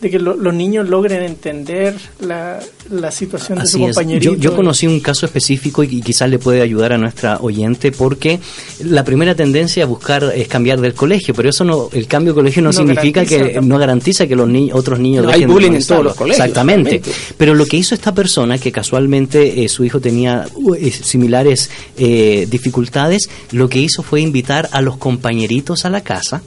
[0.00, 2.58] de que los niños logren entender la,
[2.90, 4.34] la situación de su compañerito.
[4.34, 8.40] Yo, conocí un caso específico y, quizás le puede ayudar a nuestra oyente porque
[8.84, 12.36] la primera tendencia a buscar es cambiar del colegio, pero eso no, el cambio de
[12.36, 16.04] colegio no, significa que no garantiza que los niños, otros niños hay bullying en todos
[16.04, 16.46] los colegios.
[16.46, 17.02] Exactamente.
[17.36, 22.46] Pero lo que hizo esta persona que casualmente eh, su hijo tenía uh, similares eh,
[22.50, 26.42] dificultades, lo que hizo fue invitar a los compañeritos a la casa.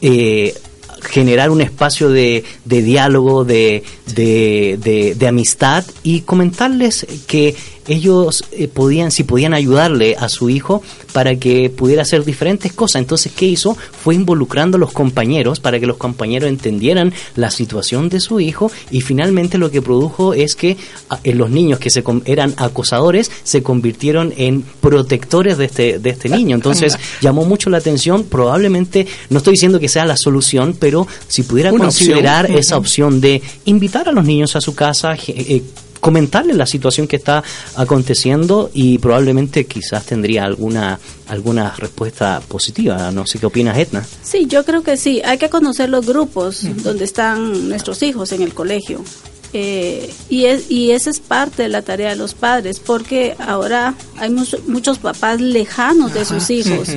[0.00, 0.54] Eh,
[1.02, 7.54] generar un espacio de, de diálogo, de, de, de, amistad y comentarles que
[7.88, 10.82] ellos eh, podían, si podían ayudarle a su hijo
[11.12, 13.00] para que pudiera hacer diferentes cosas.
[13.00, 13.74] Entonces, ¿qué hizo?
[13.74, 18.70] Fue involucrando a los compañeros para que los compañeros entendieran la situación de su hijo
[18.90, 20.76] y finalmente lo que produjo es que
[21.24, 26.28] eh, los niños que se eran acosadores se convirtieron en protectores de este, de este
[26.28, 26.54] niño.
[26.54, 28.24] Entonces, llamó mucho la atención.
[28.24, 33.42] Probablemente, no estoy diciendo que sea la solución, pero si pudiera considerar esa opción de
[33.64, 35.62] invitar a los niños a su casa, eh,
[36.08, 37.44] comentarle la situación que está
[37.76, 43.10] aconteciendo y probablemente quizás tendría alguna alguna respuesta positiva.
[43.10, 44.06] No sé qué opinas, Etna.
[44.22, 45.20] Sí, yo creo que sí.
[45.22, 49.04] Hay que conocer los grupos donde están nuestros hijos en el colegio.
[49.52, 53.94] Eh, y, es, y esa es parte de la tarea de los padres, porque ahora
[54.16, 56.88] hay muchos papás lejanos de sus hijos.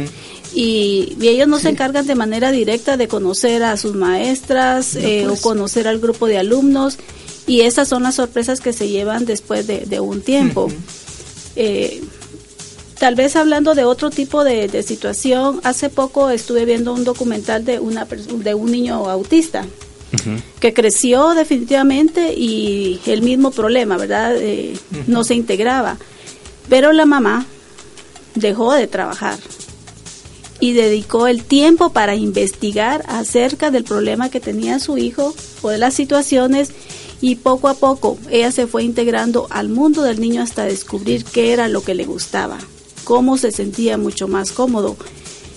[0.54, 5.32] Y, ellos no se encargan de manera directa de conocer a sus maestras eh, o
[5.32, 5.42] pues.
[5.42, 6.98] conocer al grupo de alumnos
[7.48, 10.70] y esas son las sorpresas que se llevan después de, un tiempo.
[11.56, 12.02] Eh,
[13.00, 17.80] tal vez hablando de otro tipo de, situación, hace poco estuve viendo un documental de,
[17.80, 19.66] una, de un niño autista.
[20.60, 24.36] que creció definitivamente y el mismo problema, ¿verdad?
[24.38, 24.78] Eh,
[25.08, 25.98] no se integraba.
[26.70, 27.46] Pero la mamá
[28.36, 29.40] dejó de trabajar
[30.60, 35.80] y dedicó el tiempo para investigar acerca del problema que tenía su hijo o de
[35.80, 36.70] las situaciones
[37.22, 41.54] y poco a poco ella se fue integrando al mundo del niño hasta descubrir qué
[41.54, 42.58] era lo que le gustaba,
[43.04, 44.98] cómo se sentía mucho más cómodo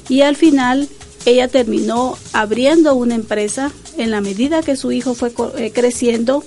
[0.08, 0.88] y al final
[1.26, 6.44] ella terminó abriendo una empresa en la medida que su hijo fue eh, creciendo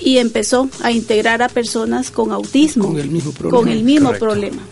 [0.00, 3.58] y empezó a integrar a personas con autismo con el mismo problema.
[3.58, 4.62] Con el mismo problema.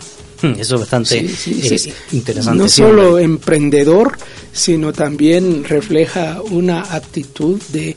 [0.41, 1.89] Hmm, eso es bastante Sí, sí, sí.
[1.89, 2.61] eh, interesante.
[2.61, 4.17] No solo emprendedor,
[4.51, 7.95] sino también refleja una actitud de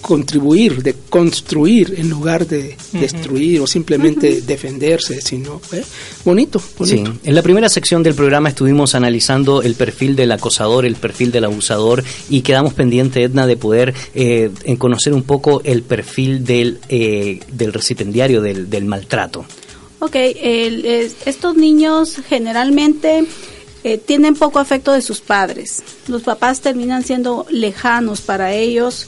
[0.00, 5.82] contribuir, de construir en lugar de destruir o simplemente defenderse, sino eh,
[6.24, 7.14] bonito, Sí, bonito.
[7.22, 11.44] en la primera sección del programa estuvimos analizando el perfil del acosador, el perfil del
[11.44, 17.40] abusador y quedamos pendiente, Edna, de poder eh, conocer un poco el perfil del, eh,
[17.52, 19.44] del recipendiario del, del maltrato.
[20.00, 23.24] Ok, el- es- estos niños generalmente
[23.84, 25.82] eh, tienen poco afecto de sus padres.
[26.08, 29.06] Los papás terminan siendo lejanos para ellos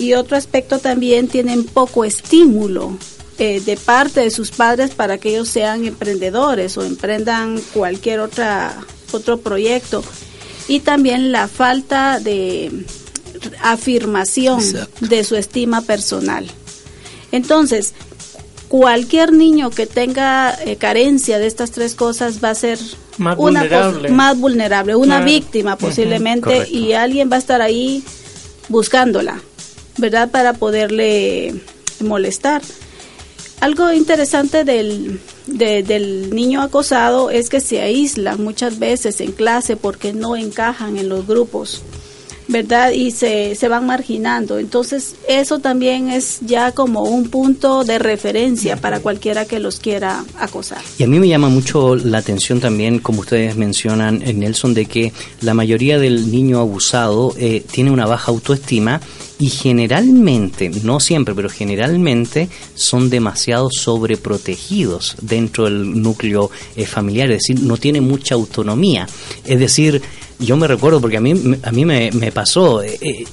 [0.00, 2.96] y otro aspecto también tienen poco estímulo
[3.38, 8.76] eh, de parte de sus padres para que ellos sean emprendedores o emprendan cualquier otra
[9.12, 10.02] otro proyecto
[10.68, 12.70] y también la falta de
[13.62, 15.06] afirmación Exacto.
[15.06, 16.46] de su estima personal.
[17.32, 17.92] Entonces,
[18.68, 22.78] cualquier niño que tenga eh, carencia de estas tres cosas va a ser
[23.18, 24.08] Más una vulnerable.
[24.10, 25.24] más vulnerable, una Claro.
[25.24, 28.02] víctima posiblemente y alguien va a estar ahí
[28.68, 29.40] buscándola,
[29.98, 30.30] ¿verdad?
[30.30, 31.54] Para poderle
[32.04, 32.62] molestar.
[33.60, 39.76] Algo interesante del, de- del niño acosado es que se aíslan muchas veces en clase
[39.76, 41.82] porque no encajan en los grupos,
[42.48, 42.92] ¿verdad?
[42.92, 44.58] Y se, se van marginando.
[44.58, 50.24] Entonces, eso también es ya como un punto de referencia para cualquiera que los quiera
[50.38, 50.80] acosar.
[50.98, 54.86] Y a mí me llama mucho la atención también, como ustedes mencionan, eh, Nelson, de
[54.86, 55.12] que
[55.42, 59.02] la mayoría del niño abusado eh, tiene una baja autoestima
[59.40, 67.38] y generalmente, no siempre, pero generalmente son demasiado sobreprotegidos dentro del núcleo eh, familiar, es
[67.38, 69.08] decir, no tiene mucha autonomía.
[69.44, 70.02] Es decir,
[70.40, 73.24] yo me recuerdo porque a mí, me- a mí me, me pasó, eh, eh,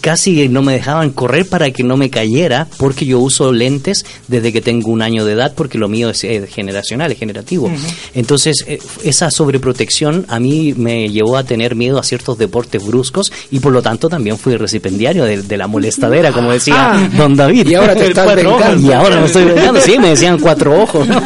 [0.00, 4.52] casi no me dejaban correr para que no me cayera porque yo uso lentes desde
[4.52, 7.70] que tengo un año de edad porque lo mío es eh, generacional, es generativo.
[8.14, 13.32] Entonces, eh, esa sobreprotección a mí me llevó a tener miedo a ciertos deportes bruscos
[13.50, 17.36] y por lo tanto también fui recipendiario de, de la molestadera, como decía Ah, don
[17.36, 17.66] David.
[17.68, 18.26] y ahora te estás.
[18.82, 21.06] Y ahora me estoy vengando, sí, me decían cuatro ojos.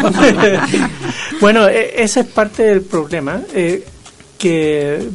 [1.40, 3.84] Bueno, e- ese es parte del problema eh,
[4.38, 5.10] que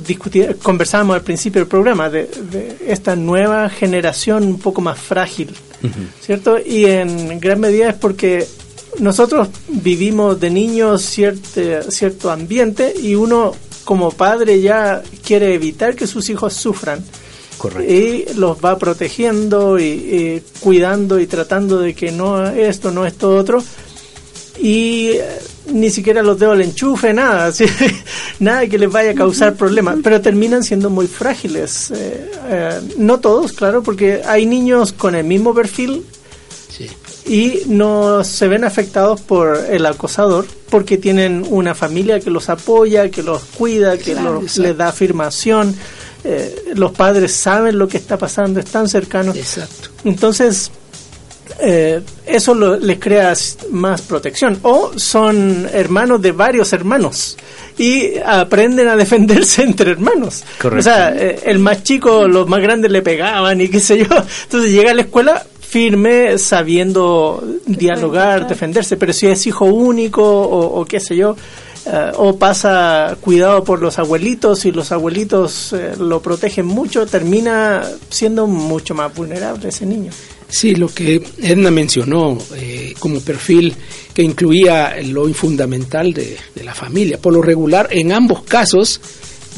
[0.61, 5.49] conversábamos al principio del programa, de, de esta nueva generación un poco más frágil,
[6.21, 6.57] ¿cierto?
[6.63, 8.45] Y en gran medida es porque
[8.99, 13.53] nosotros vivimos de niños cierto, cierto ambiente y uno
[13.84, 17.03] como padre ya quiere evitar que sus hijos sufran.
[17.57, 17.93] Correcto.
[17.93, 23.36] Y los va protegiendo y, y cuidando y tratando de que no esto, no esto
[23.36, 23.63] otro
[24.59, 25.26] y eh,
[25.72, 27.66] ni siquiera los dedos al enchufe, nada, así,
[28.39, 31.91] nada que les vaya a causar problemas, pero terminan siendo muy frágiles.
[31.91, 36.05] eh, eh, no todos, claro, porque hay niños con el mismo perfil
[36.70, 36.88] Sí.
[37.32, 43.09] y no se ven afectados por el acosador porque tienen una familia que los apoya,
[43.11, 45.76] que los cuida, que Claro, los- les da afirmación.
[46.26, 49.36] eh, los padres saben lo que está pasando, están cercanos.
[49.38, 49.89] Exacto.
[50.05, 50.72] Entonces,
[51.59, 53.33] eh, eso lo- les crea
[53.71, 54.57] más protección.
[54.63, 57.37] O son hermanos de varios hermanos
[57.77, 60.43] y aprenden a defenderse entre hermanos.
[60.61, 60.79] Correcto.
[60.79, 64.05] O sea, eh, el más chico, los más grandes le pegaban y qué sé yo.
[64.43, 68.95] Entonces llega a la escuela firme, sabiendo dialogar, defenderse.
[68.97, 71.35] Pero si es hijo único o, o qué sé yo,
[71.85, 77.83] eh, o pasa cuidado por los abuelitos y los abuelitos eh, lo protegen mucho, termina
[78.09, 80.11] siendo mucho más vulnerable ese niño.
[80.53, 83.73] Sí, lo que Edna mencionó eh, como perfil
[84.13, 87.17] que incluía lo fundamental de, de la familia.
[87.17, 89.01] Por lo regular, en ambos casos,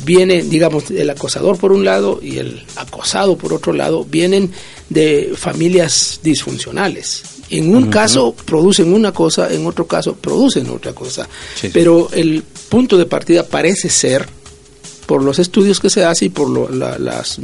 [0.06, 4.54] viene, digamos, el acosador por un lado y el acosado por otro lado, vienen
[4.90, 7.24] de familias disfuncionales.
[7.50, 11.28] En un caso producen una cosa, en otro caso producen otra cosa.
[11.60, 11.72] Sí.
[11.74, 14.26] Pero el punto de partida parece ser
[15.06, 17.40] por los estudios que se hacen y por los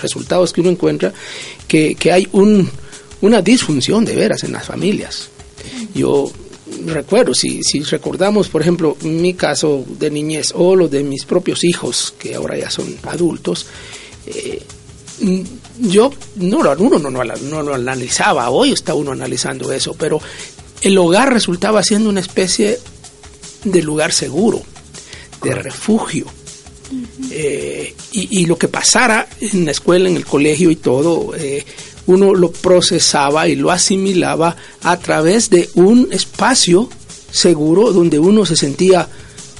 [0.00, 1.12] resultados que uno encuentra,
[1.68, 2.68] que, que hay un,
[3.20, 5.28] una disfunción de veras en las familias.
[5.94, 6.30] Yo
[6.86, 11.64] recuerdo, si, si recordamos, por ejemplo, mi caso de niñez o los de mis propios
[11.64, 13.66] hijos, que ahora ya son adultos,
[14.26, 14.62] eh,
[15.20, 15.40] mm,
[15.88, 20.20] yo no lo, uno no, no, no lo analizaba, hoy está uno analizando eso, pero
[20.82, 22.78] el hogar resultaba siendo una especie
[23.64, 24.62] de lugar seguro
[25.42, 26.26] de refugio.
[27.30, 31.64] Eh, y, y lo que pasara en la escuela, en el colegio y todo, eh,
[32.06, 36.88] uno lo procesaba y lo asimilaba a través de un espacio
[37.30, 39.08] seguro donde uno se sentía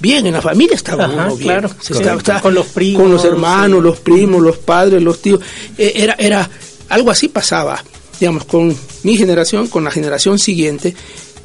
[0.01, 1.49] bien, en la familia estaba Ajá, uno bien.
[1.49, 3.85] claro, Se estaba- estaba Con los primos, con los hermanos, sí.
[3.85, 5.41] los primos, los padres, los tíos.
[5.79, 6.49] Eh, era, era,
[6.89, 7.83] algo así pasaba,
[8.21, 10.95] digamos, con mi generación, con la generación siguiente,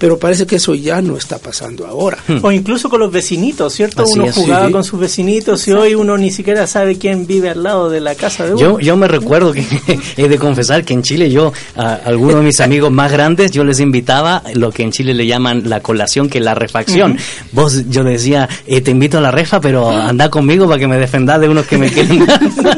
[0.02, 2.18] pero parece que eso ya no está pasando ahora.
[2.41, 4.02] O incluso con los vecinitos, ¿cierto?
[4.02, 4.72] Así uno es, jugaba sí.
[4.72, 8.16] con sus vecinitos y hoy uno ni siquiera sabe quién vive al lado de la
[8.16, 8.60] casa de uno.
[8.60, 9.64] Yo, yo me recuerdo que
[10.18, 13.64] he de confesar que en Chile yo, a algunos de mis amigos más grandes, yo
[13.64, 17.16] les invitaba lo que en Chile le llaman la colación, que es la refacción.
[17.52, 20.88] Vos, yo les decía, eh, te invito a la refa, pero anda conmigo para que
[20.88, 22.26] me defendas de unos que me quieren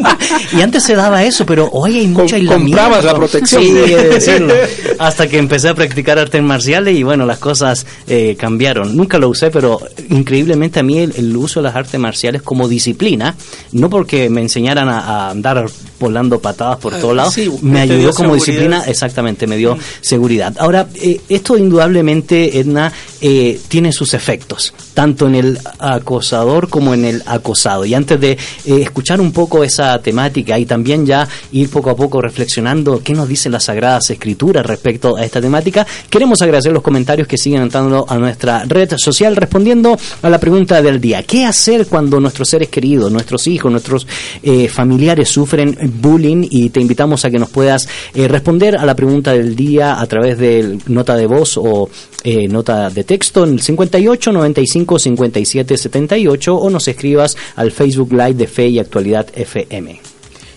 [0.52, 2.78] y antes se daba eso, pero hoy hay mucho Com- aislamiento.
[2.78, 3.64] comprabas la protección.
[3.64, 4.54] Sí, he de decirlo.
[5.00, 8.95] Hasta que empecé a practicar artes marciales y bueno, las cosas eh, cambiaron.
[8.95, 12.68] Nunca lo usé, pero increíblemente a mí el, el uso de las artes marciales como
[12.68, 13.36] disciplina,
[13.72, 15.66] no porque me enseñaran a, a andar
[16.04, 18.36] volando patadas por Ah, todos lados, sí, me ayudó como seguridad.
[18.36, 20.54] disciplina, exactamente, me dio seguridad.
[20.60, 22.91] Ahora, eh, esto indudablemente, Edna,
[23.22, 27.86] eh, tiene sus efectos, tanto en el acosador como en el acosado.
[27.86, 28.38] Y antes de eh,
[28.82, 33.28] escuchar un poco esa temática y también ya ir poco a poco reflexionando qué nos
[33.30, 38.06] dicen las Sagradas Escrituras respecto a esta temática, queremos agradecer los comentarios que siguen entrando
[38.08, 41.24] a nuestra red social respondiendo a la pregunta del día.
[41.24, 44.06] ¿Qué hacer cuando nuestros seres queridos, nuestros hijos, nuestros
[44.41, 46.48] eh, familiares sufren bullying?
[46.50, 50.06] Y te invitamos a que nos puedas eh, responder a la pregunta del día a
[50.08, 51.89] través de nota de voz o
[52.24, 58.12] eh, nota de texto en el 58 95 57 78 o nos escribas al Facebook
[58.12, 60.00] Live de Fe y Actualidad FM.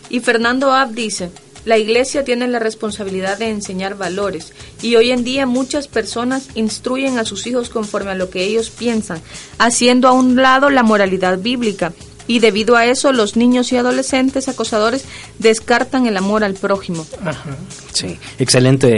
[0.09, 1.31] Y Fernando Ab dice,
[1.67, 7.19] la iglesia tiene la responsabilidad de enseñar valores y hoy en día muchas personas instruyen
[7.19, 9.21] a sus hijos conforme a lo que ellos piensan,
[9.59, 11.93] haciendo a un lado la moralidad bíblica.
[12.29, 15.05] Y debido a eso, los niños y adolescentes acosadores
[15.39, 17.07] descartan el amor al prójimo.
[17.25, 17.57] Ajá.
[17.93, 18.89] Sí, excelente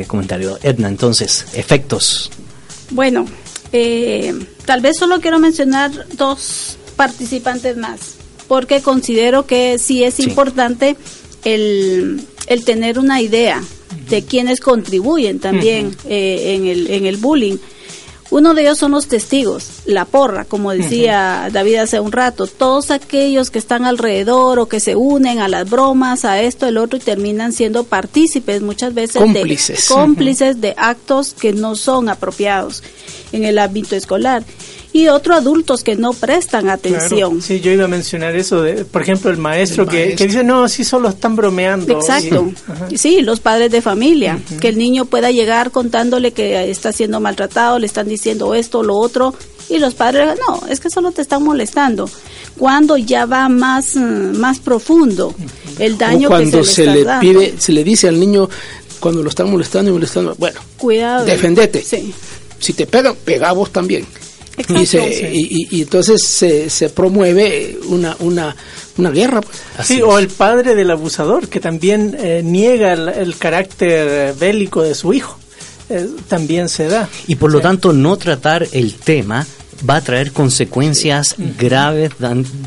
[0.00, 0.58] eh, comentario.
[0.62, 2.30] Edna, entonces, efectos.
[2.90, 3.26] Bueno,
[3.72, 4.34] eh,
[4.66, 8.00] tal vez solo quiero mencionar dos participantes más,
[8.48, 10.24] porque considero que sí es Sí.
[10.24, 10.96] importante
[11.44, 13.62] el, el tener una idea
[14.08, 17.56] de quienes contribuyen también eh, en, el, en el bullying.
[18.30, 22.92] Uno de ellos son los testigos, la porra, como decía David hace un rato, todos
[22.92, 26.96] aquellos que están alrededor o que se unen a las bromas, a esto, el otro
[26.96, 29.88] y terminan siendo partícipes muchas veces Cómplices.
[29.88, 32.82] de cómplices de actos que no son apropiados
[33.32, 34.42] en el ámbito escolar
[34.92, 37.30] y otros adultos que no prestan atención.
[37.30, 37.42] Claro.
[37.42, 40.18] Sí, yo iba a mencionar eso, de, por ejemplo, el maestro, El que, maestro.
[40.18, 41.92] que dice, no, sí, solo están bromeando.
[41.92, 42.50] Exacto.
[42.96, 43.20] Sí.
[43.22, 47.86] Los padres de familia, que el niño pueda llegar contándole que está siendo maltratado, le
[47.86, 49.32] están diciendo esto, lo otro,
[49.68, 52.10] y los padres, no, es que solo te están molestando.
[52.58, 55.32] Cuando ya va más, mm, más profundo
[55.78, 57.38] el daño cuando que se, se, le, le está dando.
[57.38, 58.48] pide, se le dice al niño
[58.98, 61.24] cuando lo están molestando y molestando, bueno, Cuidado.
[61.24, 61.82] defendete.
[61.82, 62.12] Sí.
[62.60, 64.06] Si te pegan, pega a vos también.
[64.56, 64.80] Exacto.
[64.82, 68.54] Y, se- y- y- y entonces se, se promueve una, una,
[68.98, 69.40] una guerra.
[69.40, 69.56] pues.
[69.78, 70.04] Así Sí, es.
[70.06, 74.94] o el padre del abusador, que también eh, niega el, el carácter eh, bélico de
[74.94, 75.38] su hijo.
[75.88, 77.08] Eh, también se da.
[77.26, 79.46] Y por lo tanto, no tratar el tema
[79.88, 82.12] va a traer consecuencias graves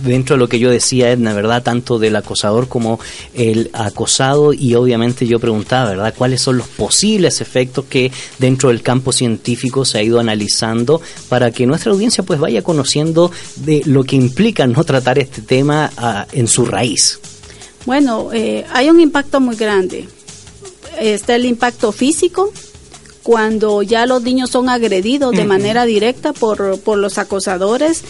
[0.04, 1.64] dentro de lo que yo decía, Edna, ¿verdad?
[1.64, 3.00] Tanto del acosador como
[3.34, 6.14] el acosado y obviamente yo preguntaba, ¿verdad?
[6.18, 11.52] ¿Cuáles son los posibles efectos que dentro del campo científico se ha ido analizando para
[11.52, 16.28] que nuestra audiencia pues vaya conociendo de lo que implica no tratar este tema ah,
[16.32, 17.20] en su raíz?
[17.86, 20.08] Bueno, eh, hay un impacto muy grande.
[21.00, 22.52] Está el impacto físico,
[23.24, 28.04] cuando ya los niños son agredidos de manera directa por, por los acosadores.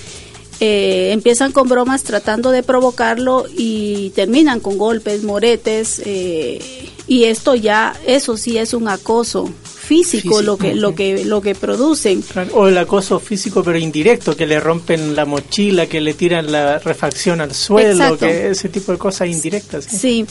[0.59, 6.59] eh, empiezan con bromas tratando de provocarlo y terminan con golpes, moretes, eh,
[7.07, 10.41] y esto ya, eso sí es un acoso físico, Físico.
[10.41, 12.23] lo que lo que lo que producen.
[12.53, 16.79] O el acoso físico pero indirecto, que le rompen la mochila, que le tiran la
[16.79, 18.25] refacción al suelo, Exacto.
[18.25, 19.83] que ese tipo de cosas indirectas.
[19.85, 20.25] Sí.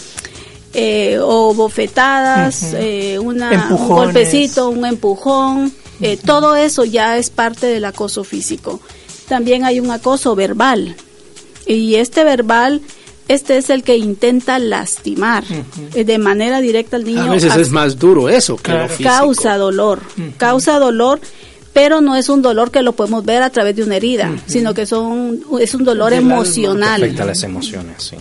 [0.74, 5.70] Eh, o bofetadas, eh, una, un golpecito, un empujón,
[6.00, 8.80] eh, todo eso ya es parte del acoso físico.
[9.28, 10.96] También hay un acoso verbal.
[11.66, 12.80] Y este verbal,
[13.28, 15.44] este es el que intenta lastimar
[15.94, 17.22] eh, de manera directa al niño.
[17.22, 18.82] A veces es más duro eso que Claro.
[18.84, 19.08] lo físico.
[19.10, 20.00] causa dolor,
[20.38, 21.20] causa dolor,
[21.74, 24.72] pero no es un dolor que lo podemos ver a través de una herida, sino
[24.74, 27.02] que son es un dolor emocional.
[27.02, 28.16] Afecta las emociones, sí.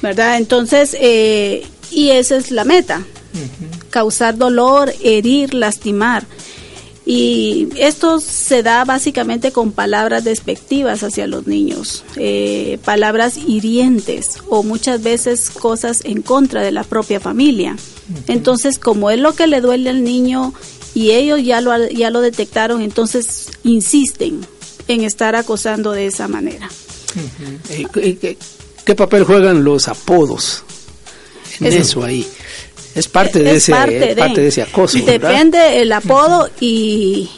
[0.00, 0.38] ¿verdad?
[0.38, 3.02] Entonces, eh, y esa es la meta,
[3.90, 6.24] causar dolor, herir, lastimar.
[7.06, 14.62] Y esto se da básicamente con palabras despectivas hacia los niños, eh, palabras hirientes o
[14.62, 17.76] muchas veces cosas en contra de la propia familia.
[18.26, 20.52] Entonces, como es lo que le duele al niño
[20.94, 24.40] y ellos ya lo, ya lo detectaron, entonces insisten
[24.86, 26.68] en estar acosando de esa manera.
[27.92, 28.36] ¿Qué,
[28.84, 30.64] qué papel juegan los apodos
[31.60, 32.26] en Es- eso ahí?
[32.94, 34.98] Es parte de, Es ese, parte es parte de ese acoso.
[35.04, 35.28] ¿verdad?
[35.30, 37.30] Depende el apodo y,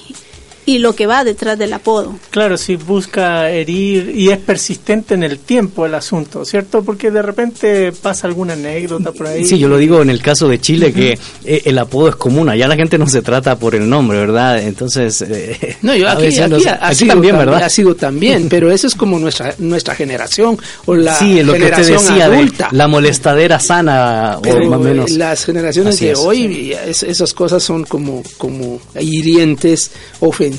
[0.65, 2.15] y lo que va detrás del apodo.
[2.31, 6.83] Claro, si busca herir y es persistente en el tiempo el asunto, ¿cierto?
[6.85, 9.45] Porque de repente pasa alguna anécdota por ahí.
[9.45, 12.49] Sí, yo lo digo en el caso de Chile que eh, el apodo es común,
[12.49, 14.61] allá la gente no se trata por el nombre, ¿verdad?
[14.63, 17.63] Entonces, eh, No, yo aquí, aquí aquí sido también, tam- ¿verdad?
[17.65, 20.57] Ha sido también, pero eso es como nuestra nuestra generación
[20.87, 22.69] o la sí, lo que generación decía de adulta.
[22.73, 25.11] la molestadera sana Pero o más o menos.
[25.11, 29.91] las generaciones Así de es, hoy, es- esas cosas son como, como hirientes,
[30.21, 30.52] ofensivas,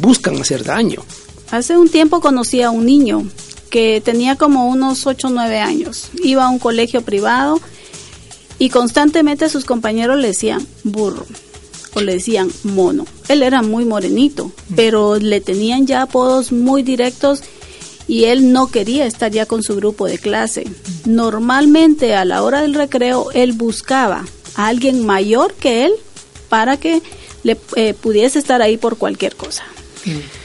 [0.00, 1.02] buscan hacer daño.
[1.50, 3.26] Hace un tiempo conocí a un niño
[3.70, 6.10] que tenía como unos 8 o 9 años.
[6.22, 7.60] Iba a un colegio privado
[8.58, 11.26] y constantemente sus compañeros le decían burro
[11.94, 13.06] o le decían mono.
[13.28, 17.42] Él era muy morenito, pero le tenían ya apodos muy directos
[18.08, 20.64] y él no quería estar ya con su grupo de clase.
[21.06, 24.24] Normalmente a la hora del recreo él buscaba
[24.54, 25.92] a alguien mayor que él
[26.48, 27.02] para que
[27.42, 29.64] le eh, pudiese estar ahí por cualquier cosa.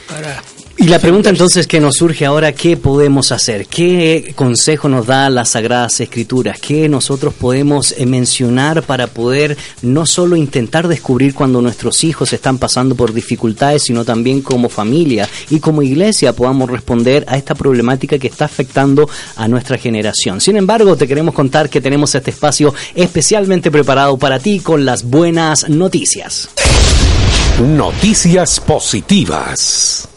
[0.08, 0.42] Para
[0.80, 3.66] Y la pregunta entonces que nos surge ahora, ¿qué podemos hacer?
[3.66, 6.60] ¿Qué consejo nos da las Sagradas Escrituras?
[6.60, 12.58] ¿Qué nosotros podemos eh, mencionar para poder no solo intentar descubrir cuando nuestros hijos están
[12.58, 18.16] pasando por dificultades, sino también como familia y como iglesia podamos responder a esta problemática
[18.16, 20.40] que está afectando a nuestra generación?
[20.40, 25.02] Sin embargo, te queremos contar que tenemos este espacio especialmente preparado para ti con las
[25.02, 26.50] buenas noticias.
[27.60, 30.08] Noticias positivas.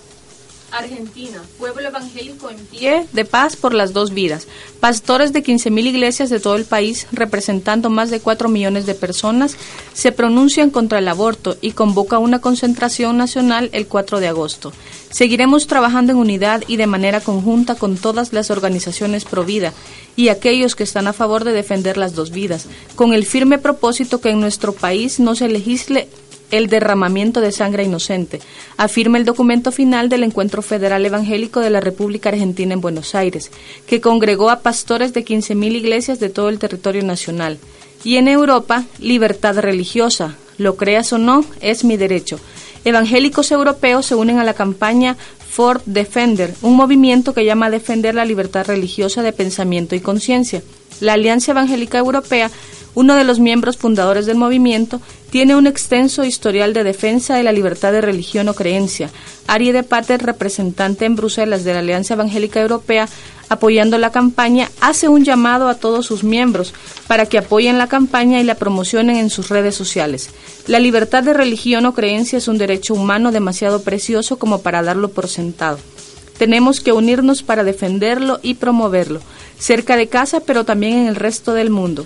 [0.71, 4.47] Argentina, pueblo evangélico en pie de paz por las dos vidas.
[4.79, 9.57] Pastores de 15.000 iglesias de todo el país, representando más de 4 millones de personas,
[9.93, 14.71] se pronuncian contra el aborto y convoca una concentración nacional el 4 de agosto.
[15.09, 19.73] Seguiremos trabajando en unidad y de manera conjunta con todas las organizaciones pro vida
[20.15, 24.21] y aquellos que están a favor de defender las dos vidas, con el firme propósito
[24.21, 26.07] que en nuestro país no se legisle
[26.51, 28.39] el derramamiento de sangre inocente,
[28.77, 33.51] afirma el documento final del Encuentro Federal Evangélico de la República Argentina en Buenos Aires,
[33.87, 37.57] que congregó a pastores de 15.000 iglesias de todo el territorio nacional.
[38.03, 42.39] Y en Europa, libertad religiosa, lo creas o no, es mi derecho.
[42.83, 45.17] Evangélicos europeos se unen a la campaña
[45.51, 50.63] Ford Defender, un movimiento que llama a defender la libertad religiosa de pensamiento y conciencia.
[51.01, 52.49] La Alianza Evangélica Europea
[52.93, 57.53] uno de los miembros fundadores del movimiento, tiene un extenso historial de defensa de la
[57.53, 59.09] libertad de religión o creencia.
[59.47, 63.07] Ari de Pater, representante en Bruselas de la Alianza Evangélica Europea,
[63.47, 66.73] apoyando la campaña, hace un llamado a todos sus miembros
[67.07, 70.29] para que apoyen la campaña y la promocionen en sus redes sociales.
[70.67, 75.09] La libertad de religión o creencia es un derecho humano demasiado precioso como para darlo
[75.09, 75.79] por sentado.
[76.37, 79.21] Tenemos que unirnos para defenderlo y promoverlo,
[79.61, 82.03] cerca de casa, pero también en el resto del mundo.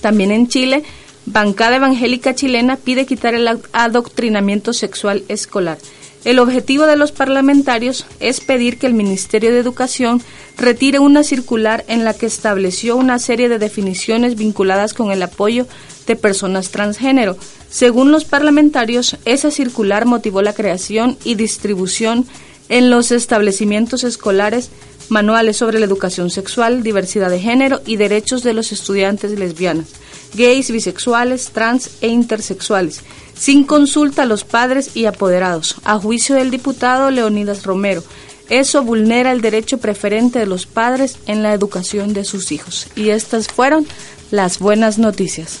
[0.00, 0.82] También en Chile,
[1.24, 5.78] Bancada Evangélica Chilena pide quitar el adoctrinamiento sexual escolar.
[6.24, 10.22] El objetivo de los parlamentarios es pedir que el Ministerio de Educación
[10.56, 15.66] retire una circular en la que estableció una serie de definiciones vinculadas con el apoyo
[16.06, 17.36] de personas transgénero.
[17.70, 22.26] Según los parlamentarios, esa circular motivó la creación y distribución
[22.68, 24.70] en los establecimientos escolares
[25.08, 29.88] manuales sobre la educación sexual, diversidad de género y derechos de los estudiantes lesbianas,
[30.34, 33.00] gays, bisexuales, trans e intersexuales,
[33.34, 38.02] sin consulta a los padres y apoderados, a juicio del diputado Leonidas Romero.
[38.48, 42.88] Eso vulnera el derecho preferente de los padres en la educación de sus hijos.
[42.94, 43.86] Y estas fueron
[44.30, 45.60] las buenas noticias.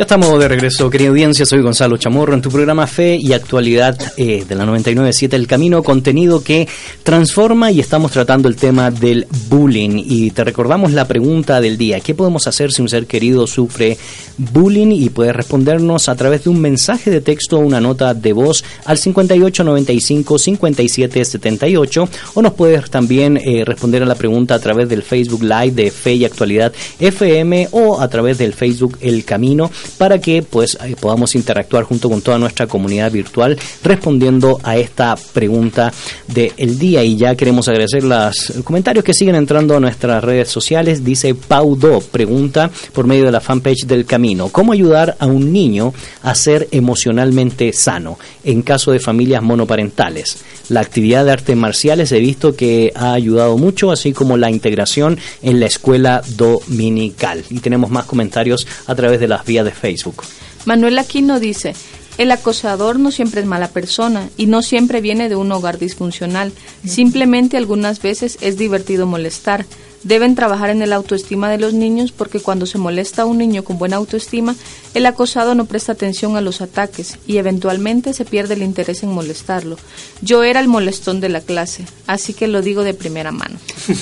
[0.00, 1.44] Ya estamos de regreso, querida audiencia.
[1.44, 5.82] Soy Gonzalo Chamorro en tu programa Fe y Actualidad eh, de la 997 El Camino,
[5.82, 6.66] contenido que
[7.02, 10.02] transforma y estamos tratando el tema del bullying.
[10.02, 13.98] Y te recordamos la pregunta del día: ¿Qué podemos hacer si un ser querido sufre
[14.38, 14.90] bullying?
[14.90, 18.64] Y puedes respondernos a través de un mensaje de texto o una nota de voz
[18.86, 25.02] al 5895 5778 o nos puedes también eh, responder a la pregunta a través del
[25.02, 30.20] Facebook Live de Fe y Actualidad FM o a través del Facebook El Camino para
[30.20, 35.92] que pues podamos interactuar junto con toda nuestra comunidad virtual respondiendo a esta pregunta
[36.26, 37.02] del día.
[37.04, 42.00] Y ya queremos agradecer los comentarios que siguen entrando a nuestras redes sociales dice Paudo
[42.00, 44.48] pregunta por medio de la fanpage del Camino.
[44.48, 50.38] ¿cómo ayudar a un niño a ser emocionalmente sano en caso de familias monoparentales?
[50.68, 55.18] La actividad de artes marciales he visto que ha ayudado mucho así como la integración
[55.42, 57.42] en la escuela dominical.
[57.50, 60.24] Y tenemos más comentarios a través de las vías de Facebook.
[60.66, 61.74] Manuel Aquino dice,
[62.18, 66.52] el acosador no siempre es mala persona y no siempre viene de un hogar disfuncional.
[66.84, 69.64] Simplemente algunas veces es divertido molestar.
[70.02, 73.64] Deben trabajar en el autoestima de los niños porque cuando se molesta a un niño
[73.64, 74.56] con buena autoestima,
[74.94, 79.10] el acosado no presta atención a los ataques y eventualmente se pierde el interés en
[79.10, 79.76] molestarlo.
[80.22, 83.58] Yo era el molestón de la clase, así que lo digo de primera mano.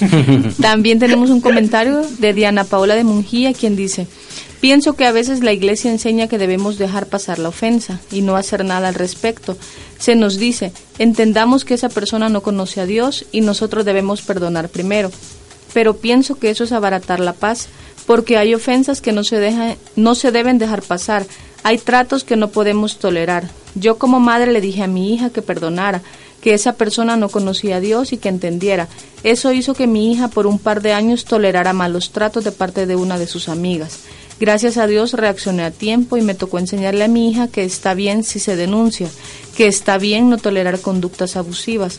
[0.60, 4.06] También tenemos un comentario de Diana Paola de Mungía, quien dice,
[4.60, 8.34] Pienso que a veces la iglesia enseña que debemos dejar pasar la ofensa y no
[8.34, 9.56] hacer nada al respecto.
[9.98, 14.68] Se nos dice, entendamos que esa persona no conoce a Dios y nosotros debemos perdonar
[14.68, 15.12] primero.
[15.72, 17.68] Pero pienso que eso es abaratar la paz,
[18.06, 21.26] porque hay ofensas que no se, deja- no se deben dejar pasar,
[21.62, 23.50] hay tratos que no podemos tolerar.
[23.74, 26.02] Yo como madre le dije a mi hija que perdonara,
[26.40, 28.88] que esa persona no conocía a Dios y que entendiera.
[29.24, 32.86] Eso hizo que mi hija por un par de años tolerara malos tratos de parte
[32.86, 33.98] de una de sus amigas.
[34.40, 37.94] Gracias a Dios reaccioné a tiempo y me tocó enseñarle a mi hija que está
[37.94, 39.08] bien si se denuncia,
[39.56, 41.98] que está bien no tolerar conductas abusivas.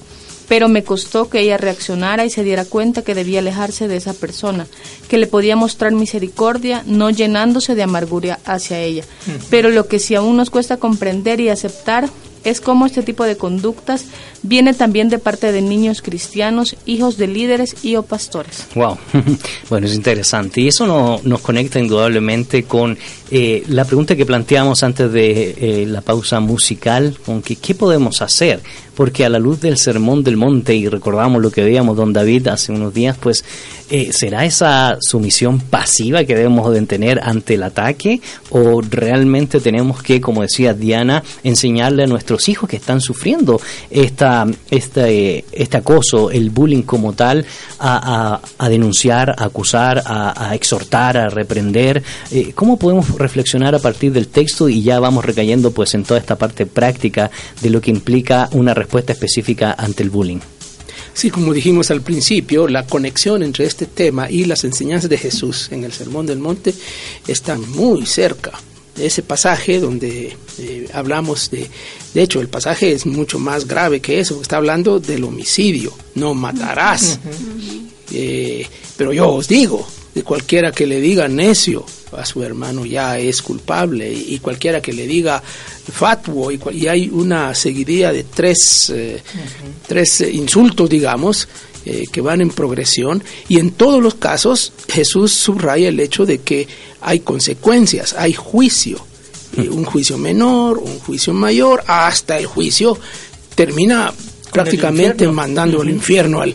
[0.50, 4.14] Pero me costó que ella reaccionara y se diera cuenta que debía alejarse de esa
[4.14, 4.68] persona,
[5.08, 9.06] que le podía mostrar misericordia, no llenándose de amargura hacia ella.
[9.50, 12.10] Pero lo que sí aún nos cuesta comprender y aceptar
[12.44, 14.06] es cómo este tipo de conductas
[14.44, 18.66] viene también de parte de niños cristianos, hijos de líderes y o pastores.
[18.76, 18.98] Wow,
[19.70, 20.62] bueno, es interesante.
[20.62, 22.98] Y eso no- nos conecta indudablemente con
[23.32, 28.22] eh, la pregunta que planteamos antes de eh, la pausa musical, con que qué podemos
[28.22, 28.62] hacer.
[28.96, 32.48] Porque a la luz del sermón del monte, y recordamos lo que veíamos don David
[32.50, 33.46] hace unos días, pues
[33.90, 38.22] eh, ¿será esa sumisión pasiva que debemos de tener ante el ataque?
[38.50, 43.60] ¿O realmente tenemos que, como decía Diana, enseñarle a nuestros hijos que están sufriendo
[43.90, 47.46] esta, este, este acoso, el bullying como tal,
[47.80, 52.04] a, denunciar, a acusar, a, a exhortar, a reprender?
[52.32, 56.20] Eh, ¿Cómo podemos reflexionar a partir del texto y ya vamos recayendo pues en toda
[56.20, 57.32] esta parte práctica
[57.62, 60.40] de lo que implica una respuesta específica ante el bullying?
[61.20, 65.68] Sí, como dijimos al principio, la conexión entre este tema y las enseñanzas de Jesús
[65.70, 66.74] en el Sermón del Monte
[67.28, 68.54] están muy cerca.
[68.98, 71.70] Ese pasaje donde eh, hablamos de,
[72.14, 76.34] de hecho, el pasaje es mucho más grave que eso, está hablando del homicidio, no
[76.34, 77.20] matarás.
[78.14, 78.66] Eh,
[78.96, 81.86] pero yo os digo, de cualquiera que le diga necio
[82.18, 87.10] a su hermano ya es culpable y cualquiera que le diga fatuo y, y hay
[87.10, 89.22] una seguidilla de tres, eh,
[89.88, 91.48] tres eh, insultos digamos
[91.86, 96.40] eh, que van en progresión y en todos los casos Jesús subraya el hecho de
[96.40, 96.68] que
[97.02, 99.00] hay consecuencias, hay juicio,
[99.58, 102.98] un juicio menor, un juicio mayor, hasta el juicio
[103.56, 104.14] termina
[104.52, 106.54] prácticamente mandando al infierno al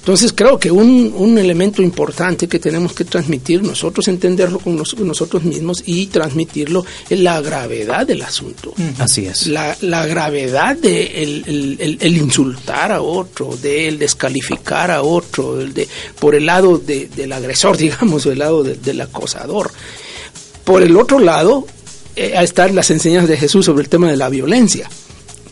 [0.00, 5.44] entonces creo que un, un, elemento importante que tenemos que transmitir, nosotros entenderlo con nosotros
[5.44, 8.72] mismos y transmitirlo es la gravedad del asunto.
[8.98, 9.46] Así es.
[9.46, 15.86] La, la gravedad de el, el, insultar a otro, de el descalificar a otro, de,
[16.18, 19.70] por el lado de, del agresor, digamos, del lado del acosador.
[20.64, 21.66] Por el otro lado,
[22.16, 24.88] eh, están las enseñanzas de Jesús sobre el tema de la violencia.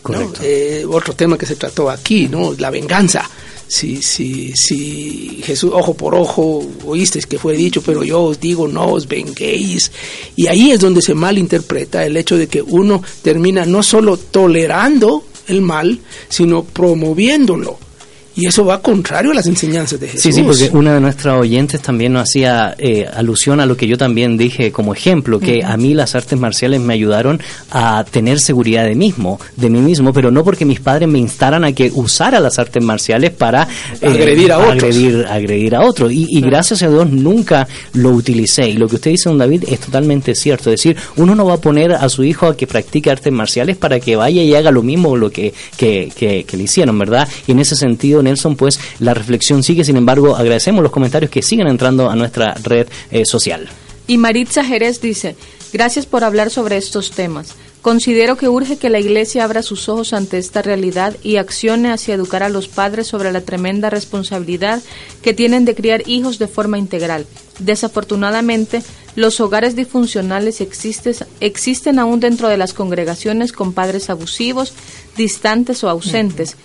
[0.01, 0.39] Correcto.
[0.41, 2.55] Eh, otro tema que se trató aquí, ¿no?
[2.57, 3.29] La venganza
[3.69, 8.67] si, si, si Jesús, ojo por ojo, oísteis que fue dicho, pero yo os digo,
[8.67, 9.91] no os venguéis.
[10.35, 15.23] Y ahí es donde se malinterpreta el hecho de que uno termina no solo tolerando
[15.47, 15.99] el mal,
[16.29, 17.88] sino promoviéndolo.
[18.35, 20.21] Y eso va contrario a las enseñanzas de Jesús.
[20.21, 23.87] Sí, sí, porque una de nuestras oyentes también nos hacía eh, alusión a lo que
[23.87, 28.39] yo también dije como ejemplo, que a mí las artes marciales me ayudaron a tener
[28.39, 31.91] seguridad de mismo, de mí mismo, pero no porque mis padres me instaran a que
[31.93, 33.67] usara las artes marciales para
[34.01, 34.83] eh, agredir a otros.
[34.83, 36.11] Agredir, agredir a otros.
[36.11, 38.69] Y, y gracias a Dios nunca lo utilicé.
[38.69, 40.69] Y lo que usted dice, don David, es totalmente cierto.
[40.71, 43.77] Es decir, uno no va a poner a su hijo a que practique artes marciales
[43.77, 47.27] para que vaya y haga lo mismo lo que, que, que, que le hicieron, ¿verdad?
[47.47, 49.83] Y en ese sentido, Nelson, pues la reflexión sigue.
[49.83, 53.69] Sin embargo, agradecemos los comentarios que siguen entrando a nuestra red eh, social.
[54.07, 55.35] Y Maritza Jerez dice,
[55.71, 57.55] gracias por hablar sobre estos temas.
[57.81, 62.15] Considero que urge que la Iglesia abra sus ojos ante esta realidad y accione hacia
[62.15, 64.81] educar a los padres sobre la tremenda responsabilidad
[65.21, 67.25] que tienen de criar hijos de forma integral.
[67.59, 68.81] Desafortunadamente,
[69.15, 74.73] los hogares disfuncionales existen, existen aún dentro de las congregaciones con padres abusivos,
[75.15, 76.57] distantes o ausentes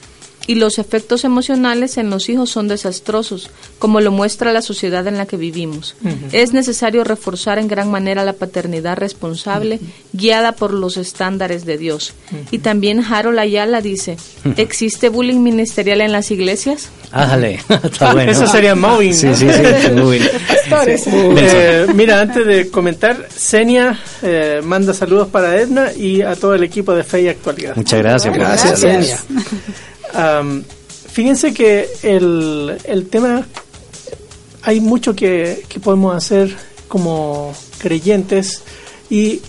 [0.46, 5.16] y los efectos emocionales en los hijos son desastrosos, como lo muestra la sociedad en
[5.16, 5.96] la que vivimos.
[6.32, 9.80] Es necesario reforzar en gran manera la paternidad responsable,
[10.12, 12.14] guiada por los estándares de Dios.
[12.50, 14.16] Y también Harold Ayala dice,
[14.56, 16.90] ¿existe bullying ministerial en las iglesias?
[17.10, 18.32] Ájale, está bueno.
[18.32, 19.14] Eso sería mobbing.
[19.14, 19.46] Sí, sí,
[20.98, 26.54] sí, eh, mira, antes de comentar, Senia eh, manda saludos para Edna y a todo
[26.54, 27.76] el equipo de Fe y Actualidad.
[27.76, 28.34] Muchas gracias.
[28.34, 29.18] Gracias, Senia
[31.12, 33.46] fíjense que el, el, tema,
[34.62, 36.54] hay mucho que, podemos hacer
[36.88, 38.62] como creyentes
[39.10, 39.40] y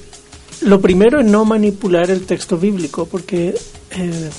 [0.61, 3.55] lo primero es no manipular el texto bíblico porque
[3.91, 4.29] eh,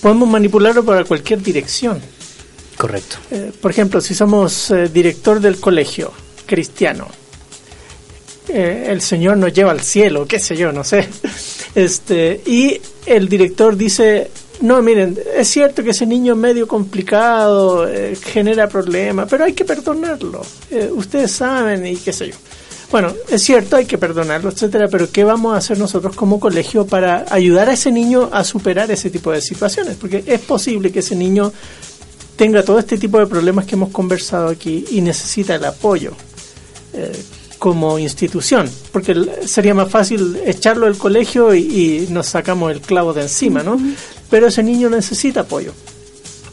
[0.00, 2.00] podemos manipularlo para cualquier dirección.
[2.76, 3.16] Correcto.
[3.30, 6.12] Eh, por ejemplo, si somos eh, director del colegio
[6.46, 7.08] cristiano,
[8.48, 11.08] el Señor nos lleva al cielo, qué sé yo, no sé.
[11.72, 14.28] Este, y el director dice,
[14.60, 19.54] no, miren, es cierto que ese niño es medio complicado, eh, genera problemas, pero hay
[19.54, 20.42] que perdonarlo.
[20.70, 22.34] Eh, ustedes saben y qué sé yo.
[22.90, 26.86] Bueno, es cierto, hay que perdonarlo, etcétera, pero ¿qué vamos a hacer nosotros como colegio
[26.86, 29.96] para ayudar a ese niño a superar ese tipo de situaciones?
[29.96, 31.52] Porque es posible que ese niño
[32.36, 36.12] tenga todo este tipo de problemas que hemos conversado aquí y necesita el apoyo.
[36.92, 37.12] Eh,
[37.60, 39.14] como institución, porque
[39.46, 43.78] sería más fácil echarlo del colegio y, nos sacamos el clavo de encima, ¿no?
[44.30, 45.72] Pero ese niño necesita apoyo.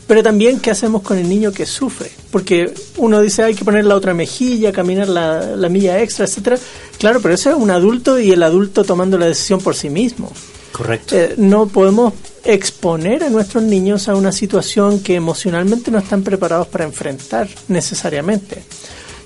[0.08, 2.10] Pero también, ¿qué hacemos con el niño que sufre?
[2.32, 6.58] Porque uno dice, hay que poner la otra mejilla, caminar la, la milla extra, etcétera.
[6.98, 10.32] Claro, pero eso es un adulto y el adulto tomando la decisión por sí mismo.
[10.72, 11.16] Correcto.
[11.16, 12.14] Eh, no podemos
[12.46, 18.64] exponer a nuestros niños a una situación que emocionalmente no están preparados para enfrentar necesariamente.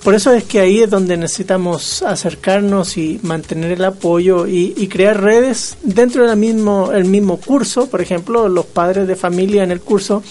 [0.03, 5.21] Por eso es que ahí es donde necesitamos acercarnos y mantener el apoyo y, crear
[5.21, 7.87] redes dentro del mismo, el mismo curso.
[7.87, 10.23] Por ejemplo, los padres de familia en el curso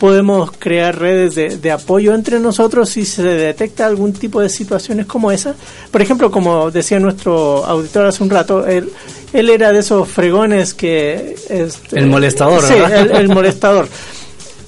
[0.00, 5.30] podemos crear redes de, apoyo entre nosotros si se detecta algún tipo de situaciones como
[5.30, 5.54] esa.
[5.92, 8.90] Por ejemplo, como decía nuestro auditor hace un rato, él,
[9.32, 11.36] él era de esos fregones que...
[11.48, 12.74] Este, el molestador, sí,
[13.12, 13.86] el, molestador.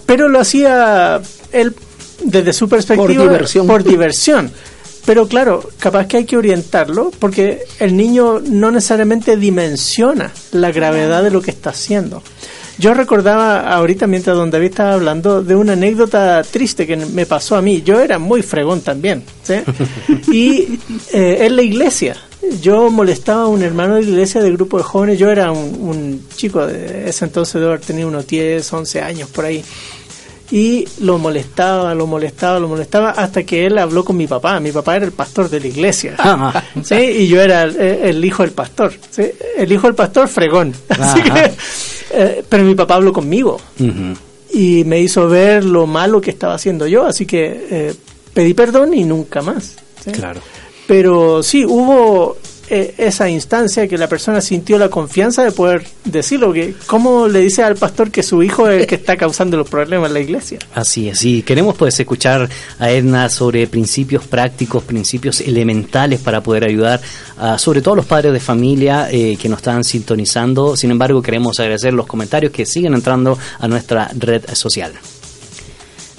[0.07, 1.21] Pero lo hacía
[1.51, 1.75] él
[2.25, 3.67] desde su perspectiva por diversión.
[3.67, 4.53] por diversión.
[5.07, 11.23] Pero claro, capaz que hay que orientarlo porque el niño no necesariamente dimensiona la gravedad
[11.23, 12.23] de lo que está haciendo.
[12.79, 17.57] Yo recordaba ahorita mientras don David estaba hablando de una anécdota triste que me pasó
[17.57, 17.83] a mí.
[17.83, 19.23] Yo era muy fregón también.
[20.31, 20.79] Y
[21.13, 22.17] eh, en la iglesia.
[22.61, 25.19] Yo molestaba a un hermano de la iglesia del grupo de jóvenes.
[25.19, 29.31] Yo era un, un chico de ese entonces, de haber tenido unos 10, 11 años
[29.31, 29.65] por ahí
[30.51, 34.61] y lo molestaba, lo molestaba, lo molestaba hasta que él habló con mi papá.
[34.61, 36.95] Mi papá era el pastor de la iglesia, Ah, ¿sí?
[36.95, 39.25] y yo era el, el hijo del pastor, ¿sí?
[39.57, 40.73] el hijo del pastor fregón.
[40.89, 41.53] Así que,
[42.13, 43.61] eh, pero mi papá habló conmigo
[44.53, 47.95] y me hizo ver lo malo que estaba haciendo yo, así que eh,
[48.33, 49.75] pedí perdón y nunca más.
[50.05, 50.13] ¿sí?
[50.13, 50.41] Claro.
[50.87, 52.37] Pero sí, hubo
[52.69, 56.53] eh, esa instancia que la persona sintió la confianza de poder decirlo.
[56.53, 59.69] Que, ¿Cómo le dice al pastor que su hijo es el que está causando los
[59.69, 60.59] problemas en la iglesia?
[60.75, 62.49] Así es, y queremos pues escuchar
[62.79, 67.01] a Edna sobre principios prácticos, principios elementales para poder ayudar
[67.39, 70.77] a sobre todo a los padres de familia eh, que nos están sintonizando.
[70.77, 74.93] Sin embargo, queremos agradecer los comentarios que siguen entrando a nuestra red social.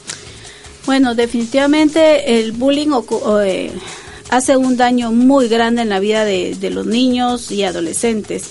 [0.85, 2.89] Bueno, definitivamente el bullying
[3.45, 3.70] eh,
[4.31, 8.51] hace un daño muy grande en la vida de, de los niños y adolescentes.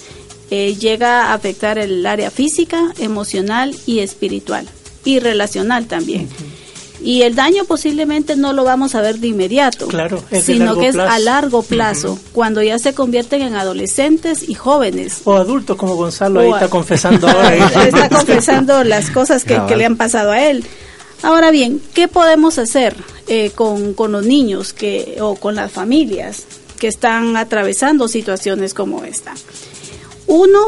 [0.54, 4.68] Eh, llega a afectar el área física, emocional y espiritual
[5.06, 6.28] y relacional también.
[7.04, 10.78] Y el daño posiblemente no lo vamos a ver de inmediato, Claro, es de sino
[10.78, 11.12] que es plazo.
[11.12, 15.22] a largo plazo, cuando ya se convierten en adolescentes y jóvenes.
[15.24, 17.56] O adultos como Gonzalo ahí O está confesando ahora.
[17.86, 20.64] está confesando las cosas que, que le han pasado a él.
[21.24, 22.96] Ahora bien, ¿qué podemos hacer
[23.28, 26.44] eh, con, con los niños que, o con las familias
[26.78, 29.34] que están atravesando situaciones como esta?
[30.32, 30.60] Uno,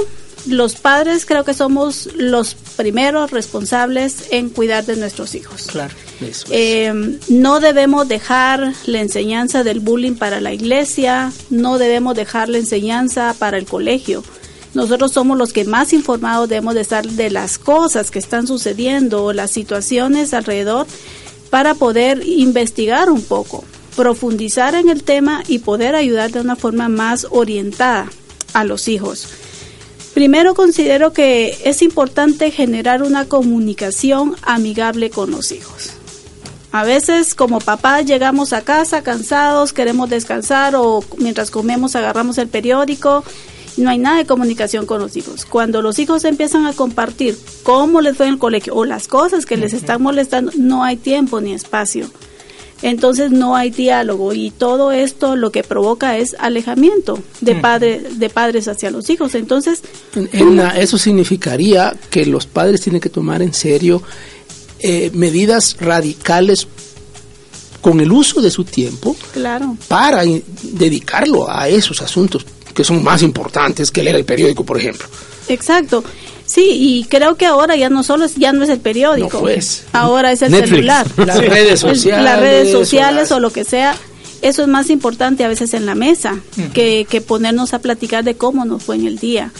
[0.45, 5.67] los padres creo que somos los primeros responsables en cuidar de nuestros hijos.
[5.67, 6.51] Claro, eso es.
[6.51, 12.57] Eh, no debemos dejar la enseñanza del bullying para la iglesia, no debemos dejar la
[12.57, 14.21] enseñanza para el colegio.
[14.73, 19.31] Nosotros somos los que más informados debemos de estar de las cosas que están sucediendo,
[19.31, 20.87] las situaciones alrededor,
[21.49, 23.63] para poder investigar un poco,
[23.95, 28.09] profundizar en el tema y poder ayudar de una forma más orientada
[28.53, 29.27] a los hijos.
[30.13, 35.91] Primero considero que es importante generar una comunicación amigable con los hijos.
[36.71, 42.47] A veces como papá llegamos a casa cansados, queremos descansar o mientras comemos agarramos el
[42.47, 43.23] periódico
[43.77, 45.45] no hay nada de comunicación con los hijos.
[45.45, 49.45] Cuando los hijos empiezan a compartir cómo les fue en el colegio o las cosas
[49.45, 52.07] que les están molestando, no hay tiempo ni espacio.
[52.83, 58.29] Entonces no hay diálogo y todo esto lo que provoca es alejamiento de, padre, de
[58.29, 59.35] padres hacia los hijos.
[59.35, 59.81] Entonces,
[60.75, 64.03] eso significaría que los padres tienen que tomar en serio
[64.79, 66.67] eh, medidas radicales
[67.79, 70.23] con el uso de su tiempo claro, para
[70.61, 75.07] dedicarlo a esos asuntos que son más importantes que leer el periódico, por ejemplo.
[75.47, 76.03] exacto.
[76.45, 79.39] Sí, y creo que ahora ya no solo es, ya no es el periódico, No,
[79.39, 79.85] pues.
[79.93, 80.69] ahora es el Netflix.
[80.71, 82.23] celular, Las redes sociales.
[82.25, 83.95] las redes o sociales las- o lo que sea.
[84.41, 86.37] Eso es más importante a veces en la mesa
[86.73, 89.51] que, que ponernos a platicar de cómo nos fue en el día.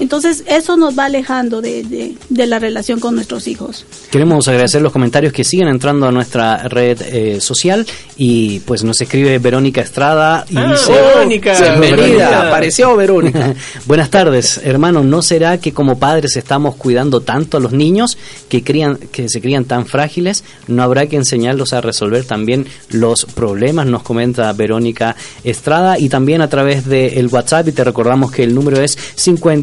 [0.00, 3.84] Entonces, eso nos va alejando de, de, de la relación con nuestros hijos.
[4.10, 9.00] Queremos agradecer los comentarios que siguen entrando a nuestra red eh, social y pues nos
[9.00, 10.92] escribe Verónica Estrada y Ah, dice...
[10.92, 11.58] Verónica.
[11.60, 12.48] Bienvenida, Verónica.
[12.48, 13.54] apareció Verónica.
[13.86, 15.02] Buenas tardes, hermano.
[15.02, 18.16] ¿No será que como padres estamos cuidando tanto a los niños
[18.48, 20.44] que crían, que se crían tan frágiles?
[20.68, 23.86] ¿No habrá que enseñarlos a resolver también los problemas?
[23.86, 28.54] Nos comenta Verónica Estrada y también a través del WhatsApp y te recordamos que el
[28.54, 28.96] número es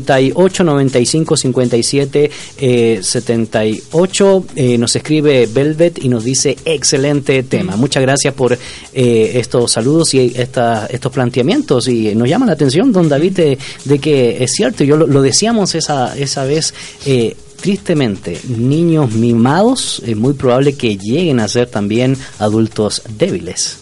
[0.02, 4.46] 58 95 57 eh, 78.
[4.56, 7.76] Eh, nos escribe Velvet y nos dice excelente tema.
[7.76, 12.92] Muchas gracias por eh, estos saludos y esta, estos planteamientos y nos llama la atención,
[12.92, 16.74] don David, de, que es cierto, yo lo, decíamos esa, esa vez.
[17.06, 23.78] Eh, Tristemente, niños mimados es muy probable que lleguen a ser también adultos débiles.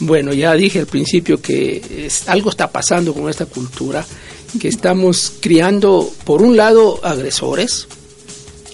[0.00, 4.02] Bueno, ya dije al principio que algo está pasando con esta cultura,
[4.60, 7.86] que estamos criando, por un lado, agresores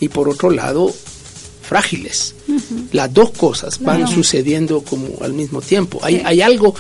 [0.00, 0.92] y por otro lado,
[1.62, 2.34] frágiles.
[2.92, 6.00] Las dos cosas van sucediendo como al mismo tiempo.
[6.02, 6.74] Hay, hay algo,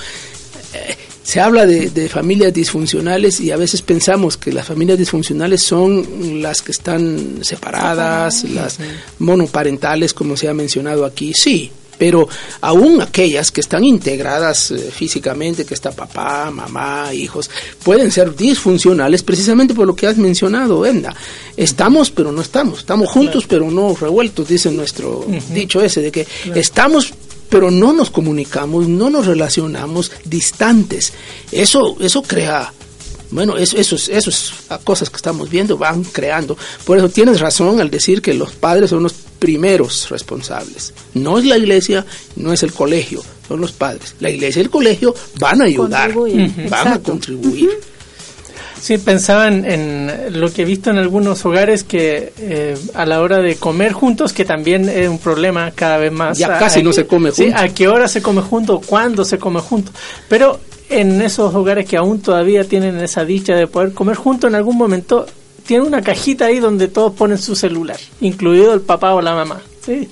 [0.74, 5.62] eh, se habla de, de, familias disfuncionales y a veces pensamos que las familias disfuncionales
[5.62, 8.78] son las que están separadas, las
[9.18, 11.32] monoparentales, como se ha mencionado aquí.
[11.34, 12.28] Sí, pero
[12.60, 17.50] aún aquellas que están integradas eh, físicamente, que está papá, mamá, hijos,
[17.82, 21.14] pueden ser disfuncionales precisamente por lo que has mencionado, Enda.
[21.56, 22.80] Estamos, pero no estamos.
[22.80, 27.12] Estamos juntos, pero no revueltos, dice nuestro dicho ese, de que estamos
[27.48, 31.14] pero no nos comunicamos, no nos relacionamos distantes.
[31.50, 32.72] Eso, eso crea
[33.30, 34.52] bueno, eso, eso, eso es
[34.84, 36.56] cosas que estamos viendo, van creando.
[36.84, 40.94] Por eso tienes razón al decir que los padres son los primeros responsables.
[41.14, 42.04] No es la iglesia,
[42.36, 44.14] no es el colegio, son los padres.
[44.20, 46.12] La iglesia y el colegio van a ayudar,
[46.68, 47.70] van a contribuir.
[48.80, 53.38] Sí, pensaba en, lo que he visto en algunos hogares que eh, a la hora
[53.38, 56.38] de comer juntos, que también es un problema cada vez más.
[56.38, 57.46] Ya casi no se come juntos.
[57.46, 59.92] Sí, a qué hora se come juntos, cuándo se come juntos.
[60.28, 60.60] Pero
[60.90, 64.76] en esos hogares que aún todavía tienen esa dicha de poder comer juntos en algún
[64.76, 65.26] momento,
[65.66, 69.60] tiene una cajita ahí donde todos ponen su celular, incluido el papá o la mamá,
[69.84, 70.08] ¿sí?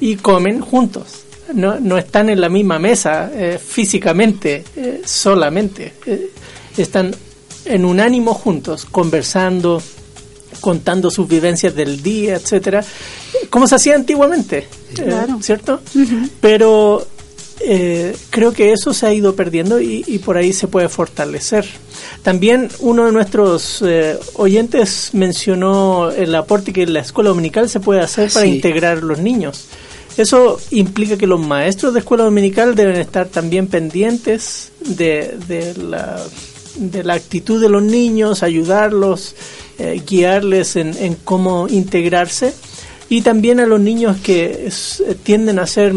[0.00, 1.24] y comen juntos.
[1.54, 5.94] No, no están en la misma mesa eh, físicamente, eh, solamente.
[6.04, 6.30] Eh,
[6.76, 7.14] están
[7.64, 9.82] en un ánimo juntos, conversando,
[10.60, 12.84] contando sus vivencias del día, etcétera,
[13.48, 14.68] como se hacía antiguamente,
[15.40, 15.80] ¿cierto?
[16.40, 17.06] Pero
[17.60, 21.66] eh, creo que eso se ha ido perdiendo y, por ahí se puede fortalecer.
[22.22, 28.00] También uno de nuestros eh, oyentes mencionó el aporte que la escuela dominical se puede
[28.00, 29.66] hacer para integrar los niños.
[30.16, 36.20] Eso implica que los maestros de escuela dominical deben estar también pendientes de, de, la,
[36.76, 39.36] de la actitud de los niños, ayudarlos,
[39.78, 42.52] eh, guiarles en, en, cómo integrarse
[43.08, 44.68] y también a los niños que
[45.22, 45.94] tienden a ser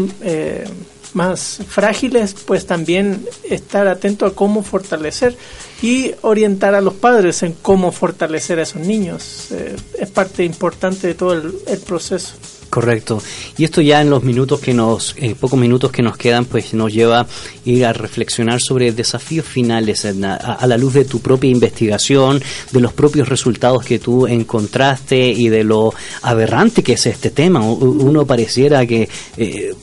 [1.14, 5.36] más frágiles, pues también estar atento a cómo fortalecer
[5.82, 9.48] y orientar a los padres en cómo fortalecer a esos niños.
[9.50, 12.34] Eh, es parte importante de todo el, proceso.
[12.70, 13.20] Correcto.
[13.58, 16.72] Y esto ya en los minutos que nos, en pocos minutos que nos quedan, pues
[16.72, 17.26] nos lleva a
[17.66, 22.94] ir a reflexionar sobre desafíos finales a, la luz de tu propia investigación, de los
[22.94, 27.60] propios resultados que tú encontraste y de lo aberrante que es este tema.
[27.60, 29.06] Uno pareciera que
[29.36, 29.74] eh,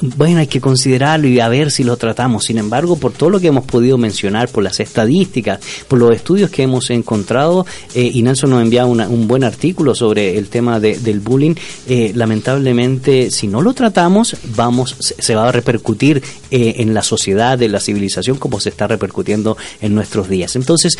[0.00, 2.44] bueno, hay que considerarlo y a ver si lo tratamos.
[2.44, 6.50] Sin embargo, por todo lo que hemos podido mencionar, por las estadísticas, por los estudios
[6.50, 11.20] que hemos encontrado, eh, y Nelson nos envía un buen artículo sobre el tema del
[11.20, 11.54] bullying,
[11.88, 17.60] eh, lamentablemente, si no lo tratamos, vamos, se va a repercutir eh, en la sociedad,
[17.62, 20.56] en la civilización, como se está repercutiendo en nuestros días.
[20.56, 20.96] Entonces,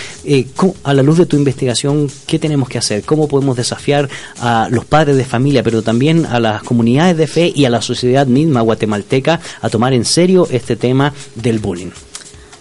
[0.83, 3.03] a la luz de tu investigación, ¿qué tenemos que hacer?
[3.03, 4.09] ¿Cómo podemos desafiar
[4.41, 7.83] a los padres de familia, pero también a las comunidades de fe y a la
[7.83, 8.86] sociedad misma guatemalteca?
[8.87, 11.91] Malteca a tomar en serio este tema del bullying?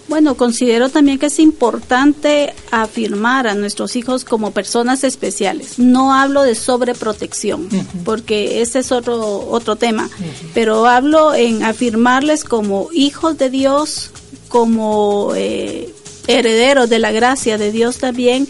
[0.07, 5.79] Bueno, considero también que es importante afirmar a nuestros hijos como personas especiales.
[5.79, 7.67] No hablo de sobreprotección,
[8.03, 10.09] porque ese es otro, otro tema,
[10.53, 14.11] pero hablo en afirmarles como hijos de Dios,
[14.47, 15.91] como eh,
[16.27, 18.47] herederos de la gracia de Dios también,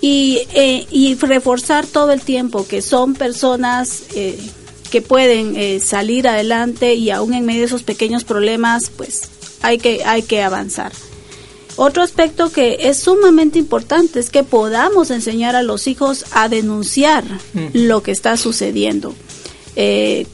[0.00, 4.36] y, eh, y reforzar todo el tiempo que son personas eh,
[4.90, 9.22] que pueden eh, salir adelante y aún en medio de esos pequeños problemas, pues
[9.62, 10.92] hay que, hay que avanzar.
[11.76, 17.24] Otro aspecto que es sumamente importante es que podamos enseñar a los hijos a denunciar
[17.72, 19.14] lo que está sucediendo.
[19.76, 20.26] Eh,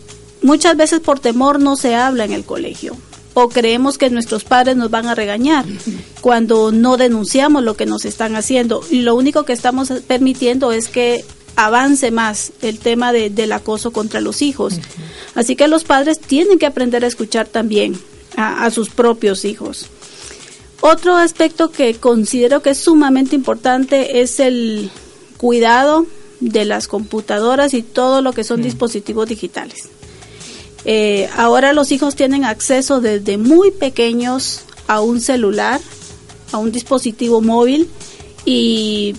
[0.42, 2.96] muchas veces por temor no se habla en el colegio
[3.34, 5.66] o creemos que nuestros padres nos van a regañar
[6.22, 10.88] cuando no denunciamos lo que nos están haciendo y lo único que estamos permitiendo es
[10.88, 11.24] que
[11.56, 14.78] avance más el tema de, del acoso contra los hijos.
[15.34, 17.98] Así que los padres tienen que aprender a escuchar también
[18.36, 19.86] a, sus propios hijos.
[20.80, 24.90] Otro aspecto que considero que es sumamente importante es el
[25.38, 26.06] cuidado
[26.40, 28.64] de las computadoras y todo lo que son mm.
[28.64, 29.88] dispositivos digitales.
[30.84, 35.80] Eh, ahora los hijos tienen acceso desde muy pequeños a un celular,
[36.52, 37.88] a un dispositivo móvil
[38.44, 39.16] y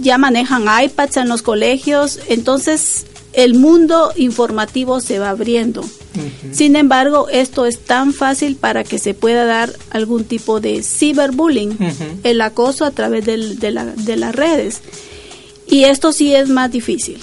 [0.00, 5.84] ya manejan iPads en los colegios, entonces el mundo informativo se va abriendo.
[6.50, 11.78] Sin embargo, esto es tan fácil para que se pueda dar algún tipo de ciberbullying,
[12.24, 14.80] el acoso a través de, de las redes.
[15.68, 17.18] Y esto sí es más difícil.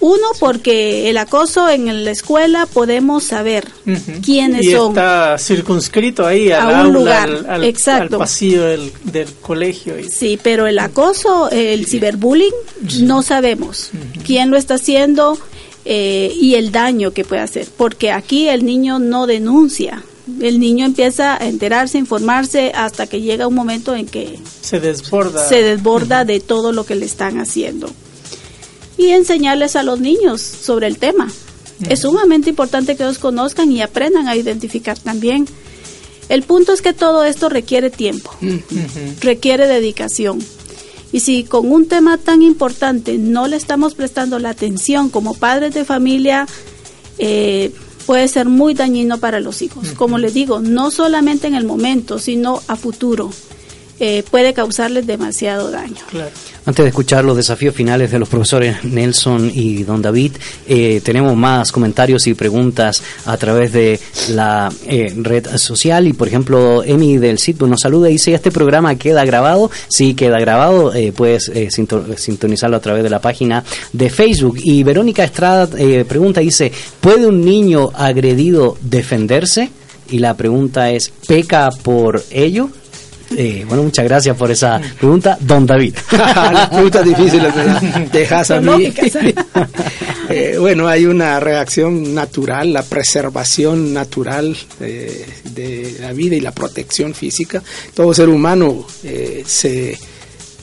[0.00, 3.68] Uno, porque el acoso en la escuela podemos saber
[4.24, 4.90] quiénes y son.
[4.90, 8.18] Está circunscrito ahí a un lugar, al, exacto.
[8.18, 8.92] pasillo del,
[9.40, 9.94] colegio.
[10.08, 12.52] Sí, pero el acoso, el ciberbullying,
[13.00, 13.90] no sabemos
[14.24, 15.38] quién lo está haciendo
[15.84, 20.02] eh, y el daño que puede hacer, porque aquí el niño no denuncia
[20.40, 24.80] el niño empieza a enterarse, a informarse, hasta que llega un momento en que Se
[24.80, 25.46] desborda.
[25.48, 27.88] se desborda de todo lo que le están haciendo.
[28.96, 31.30] Y enseñarles a los niños sobre el tema.
[31.88, 35.46] Es sumamente importante que ellos conozcan y aprendan a identificar también.
[36.28, 38.30] El punto es que todo esto requiere tiempo,
[39.20, 40.38] requiere dedicación.
[41.12, 45.74] Y si con un tema tan importante no le estamos prestando la atención como padres
[45.74, 46.46] de familia,
[47.18, 47.72] eh,
[48.06, 49.92] puede ser muy dañino para los hijos.
[49.92, 53.30] Como les digo, no solamente en el momento, sino a futuro.
[53.98, 55.96] Eh, puede causarles demasiado daño.
[56.10, 56.30] Claro.
[56.66, 60.32] Antes de escuchar los desafíos finales de los profesores Nelson y Don David,
[60.68, 63.98] eh, tenemos más comentarios y preguntas a través de
[64.32, 66.06] la eh, red social.
[66.06, 69.70] Y por ejemplo, Emi del sitio nos saluda y dice: ¿Este programa queda grabado?
[69.88, 70.92] Sí, queda grabado.
[70.92, 74.58] Eh, puedes eh, sinto- sintonizarlo a través de la página de Facebook.
[74.62, 76.70] Y Verónica Estrada eh, pregunta: dice,
[77.00, 79.70] ¿Puede un niño agredido defenderse?
[80.10, 82.68] Y la pregunta es: ¿peca por ello?
[83.36, 85.94] Eh, bueno, muchas gracias por esa pregunta, Don David.
[86.12, 87.52] Las preguntas difíciles
[88.12, 88.92] dejas a mí.
[90.28, 95.24] Eh, bueno, hay una reacción natural, la preservación natural eh,
[95.54, 97.62] de la vida y la protección física.
[97.94, 99.96] Todo ser humano eh, se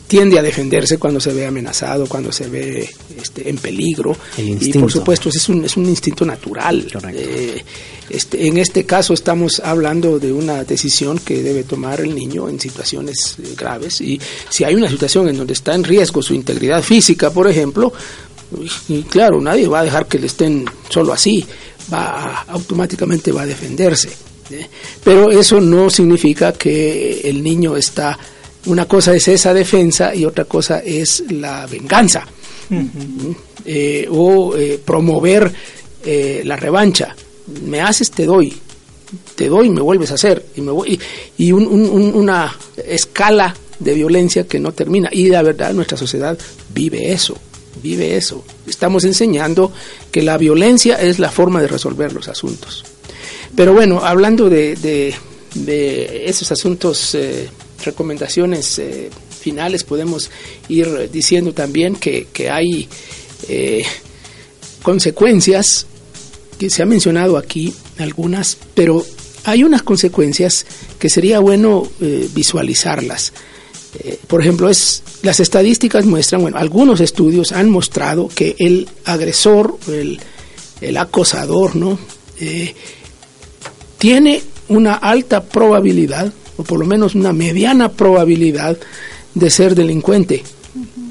[0.05, 4.15] tiende a defenderse cuando se ve amenazado, cuando se ve este, en peligro.
[4.37, 4.79] El Y instinto.
[4.81, 6.85] por supuesto, es un, es un instinto natural.
[6.91, 7.21] Correcto.
[7.23, 7.63] Eh,
[8.09, 12.59] este, en este caso estamos hablando de una decisión que debe tomar el niño en
[12.59, 14.19] situaciones eh, graves y
[14.49, 17.93] si hay una situación en donde está en riesgo su integridad física, por ejemplo,
[18.87, 21.45] y claro, nadie va a dejar que le estén solo así,
[21.91, 24.09] va automáticamente va a defenderse.
[24.51, 24.67] ¿eh?
[25.03, 28.17] Pero eso no significa que el niño está,
[28.65, 32.27] una cosa es esa defensa y otra cosa es la venganza
[33.65, 35.51] eh, o eh, promover
[36.05, 37.15] eh, la revancha.
[37.61, 38.53] Me haces, te doy,
[39.35, 40.99] te doy, me vuelves a hacer y me voy
[41.37, 42.55] y, y un- un- un- una
[42.85, 46.37] escala de violencia que no termina y la verdad nuestra sociedad
[46.73, 47.35] vive eso,
[47.81, 48.43] vive eso.
[48.67, 49.71] Estamos enseñando
[50.11, 52.83] que la violencia es la forma de resolver los asuntos.
[53.55, 55.13] Pero bueno, hablando de,
[56.25, 57.49] esos asuntos, eh,
[57.83, 59.09] recomendaciones eh,
[59.39, 60.31] finales, podemos
[60.69, 62.87] ir diciendo también que, que hay
[63.49, 63.83] eh,
[64.81, 65.85] consecuencias
[66.57, 69.05] que se ha mencionado aquí, algunas, pero
[69.43, 70.65] hay unas consecuencias
[70.99, 73.33] que sería bueno eh, visualizarlas.
[73.99, 79.77] Eh, por ejemplo, es, las estadísticas muestran, bueno, algunos estudios han mostrado que el agresor,
[79.87, 80.19] el,
[80.81, 81.99] el acosador, ¿no?
[82.39, 82.73] Eh,
[83.97, 88.77] tiene una alta probabilidad, o por lo menos una mediana probabilidad,
[89.35, 90.43] de ser delincuente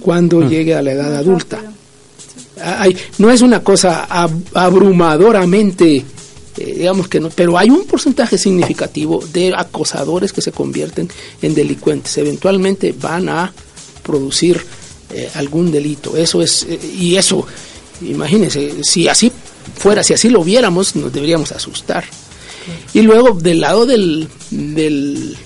[0.01, 1.72] cuando llegue a la edad adulta.
[2.65, 5.97] Hay- no es una cosa ab- abrumadoramente,
[6.59, 11.09] eh, digamos que no, pero hay un porcentaje significativo de acosadores que se convierten
[11.41, 12.17] en delincuentes.
[12.19, 13.53] Eventualmente van a
[14.03, 14.65] producir
[15.15, 16.17] eh, algún delito.
[16.17, 17.47] Eso es, eh, y eso,
[18.01, 19.31] imagínense, si así
[19.77, 22.05] fuera, si así lo viéramos, nos deberíamos asustar.
[22.95, 25.37] Y luego del lado del, del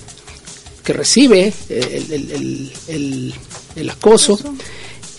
[0.83, 3.33] que recibe el, el- el- el-
[3.75, 4.39] el acoso,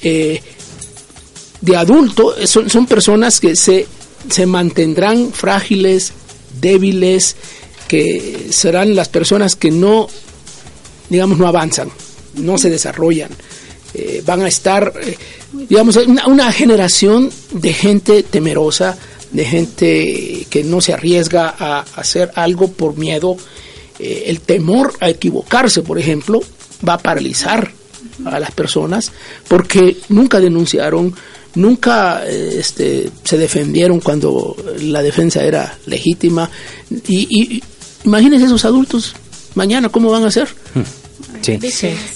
[0.03, 0.41] eh,
[1.61, 3.87] de adulto son, son personas que se,
[4.31, 6.13] se mantendrán frágiles,
[6.61, 7.37] débiles,
[7.89, 10.09] que serán las personas que no,
[11.09, 11.91] digamos, no avanzan,
[12.35, 13.31] no se desarrollan,
[13.95, 15.17] eh, van a estar, eh,
[15.53, 18.99] digamos, una, una generación de gente temerosa,
[19.33, 23.37] de gente que no se arriesga a hacer algo por miedo.
[23.99, 26.41] Eh, el temor a equivocarse, por ejemplo,
[26.87, 27.73] va a paralizar
[28.25, 29.13] a las personas
[29.49, 31.15] porque nunca denunciaron,
[31.59, 36.51] nunca eh, este, se defendieron cuando la defensa era legítima.
[37.07, 37.63] Y, y
[38.05, 39.15] imagínense esos adultos
[39.55, 40.49] mañana cómo van a ser.
[41.43, 41.59] Sí.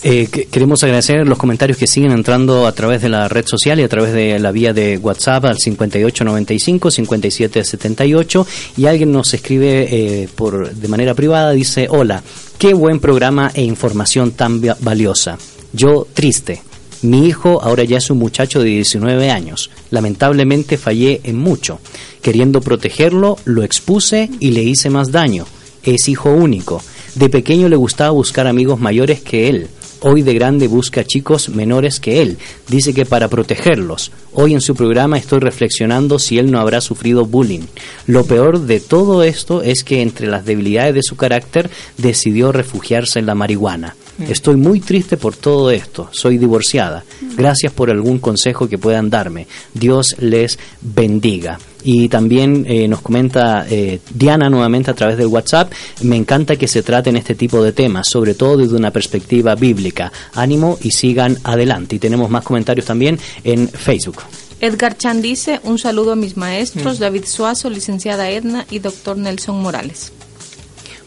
[0.02, 3.78] Eh, que- queremos agradecer los comentarios que siguen entrando a través de la red social
[3.78, 8.46] y a través de la vía de WhatsApp al 5895-5778
[8.76, 9.88] y alguien nos escribe
[10.22, 12.22] eh, por de manera privada, dice, hola,
[12.58, 15.38] qué buen programa e información tan va- valiosa.
[15.72, 16.62] Yo triste.
[17.02, 19.70] Mi hijo ahora ya es un muchacho de 19 años.
[19.90, 21.80] Lamentablemente fallé en mucho.
[22.22, 25.44] Queriendo protegerlo, lo expuse y le hice más daño.
[25.82, 26.80] Es hijo único.
[27.16, 29.68] De pequeño le gustaba buscar amigos mayores que él.
[30.04, 32.38] Hoy de grande busca chicos menores que él.
[32.68, 34.10] Dice que para protegerlos.
[34.32, 37.66] Hoy en su programa estoy reflexionando si él no habrá sufrido bullying.
[38.06, 43.18] Lo peor de todo esto es que entre las debilidades de su carácter decidió refugiarse
[43.18, 43.94] en la marihuana.
[44.18, 46.08] Estoy muy triste por todo esto.
[46.12, 47.04] Soy divorciada.
[47.36, 49.46] Gracias por algún consejo que puedan darme.
[49.74, 51.58] Dios les bendiga.
[51.84, 55.72] Y también eh, nos comenta eh, Diana nuevamente a través del WhatsApp,
[56.02, 60.12] me encanta que se traten este tipo de temas, sobre todo desde una perspectiva bíblica.
[60.34, 61.96] Ánimo y sigan adelante.
[61.96, 64.22] Y tenemos más comentarios también en Facebook.
[64.60, 69.60] Edgar Chan dice, un saludo a mis maestros, David Suazo, licenciada Edna y doctor Nelson
[69.60, 70.12] Morales.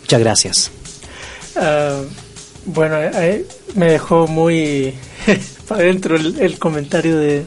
[0.02, 0.72] Muchas gracias.
[1.56, 2.02] Ah,
[2.66, 4.94] bueno, eh, me dejó muy
[5.68, 7.44] para adentro el, el comentario de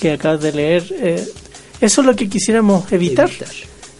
[0.00, 0.84] que acabas de leer.
[1.00, 1.24] Eh,
[1.80, 3.30] eso es lo que quisiéramos evitar,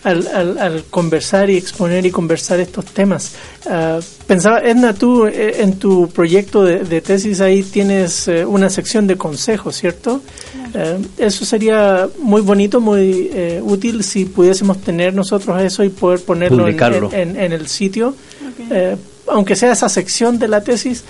[0.05, 3.33] Al, al, al conversar y exponer y conversar estos temas.
[3.67, 8.69] Ah, pensaba, Edna, tú eh, en tu proyecto de, de tesis ahí tienes eh, una
[8.69, 10.21] sección de consejos, ¿cierto?
[10.75, 16.21] Eh, eso sería muy bonito, muy eh, útil si pudiésemos tener nosotros eso y poder
[16.25, 17.11] ponerlo en, Publicarlo.
[17.13, 18.17] en- en- en el sitio,
[18.71, 18.97] eh,
[19.29, 21.05] aunque sea esa sección de la tesis,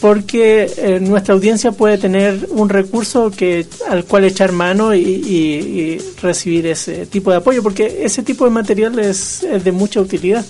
[0.00, 5.34] porque eh, nuestra audiencia puede tener un recurso que al cual echar mano y, y-
[5.96, 10.00] y recibir ese tipo de apoyo, porque ese tipo de material es, es de mucha
[10.00, 10.44] utilidad.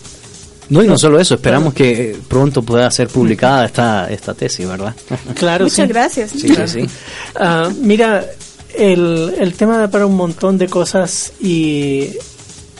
[0.68, 4.96] No, y no solo eso, esperamos que pronto pueda ser publicada esta, esta tesis, ¿verdad?
[5.36, 5.92] Claro, Muchas sí.
[5.92, 6.30] gracias.
[6.32, 6.80] Sí, sí, sí.
[7.36, 8.26] Ah, mira,
[8.76, 12.08] el, el tema da para un montón de cosas y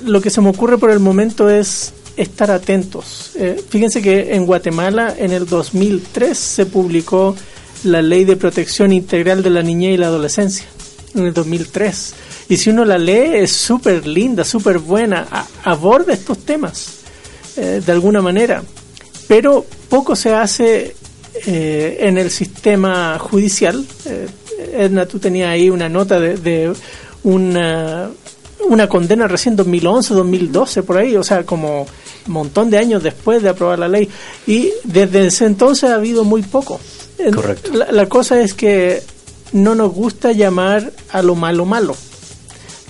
[0.05, 3.33] lo que se me ocurre por el momento es estar atentos.
[3.37, 7.37] Eh, fíjense que en Guatemala en el 2003 se publicó
[7.85, 10.67] la Ley de Protección Integral de la Niñez y la Adolescencia,
[11.15, 12.15] en el 2003.
[12.49, 15.27] Y si uno la lee es súper linda, súper buena,
[15.65, 17.01] aborda estos temas
[17.57, 18.63] eh, de alguna manera.
[19.29, 20.95] Pero poco se hace
[21.47, 23.85] eh, en el sistema judicial.
[24.73, 26.73] Edna, tú tenías ahí una nota de, de
[27.25, 28.11] una,
[28.69, 33.43] una condena recién 2011, 2012, por ahí, o sea, como un montón de años después
[33.43, 34.09] de aprobar la ley.
[34.47, 36.81] Y desde ese entonces ha habido muy poco.
[37.35, 37.73] Correcto.
[37.73, 39.03] La, la cosa es que
[39.53, 41.97] no nos gusta llamar a lo malo malo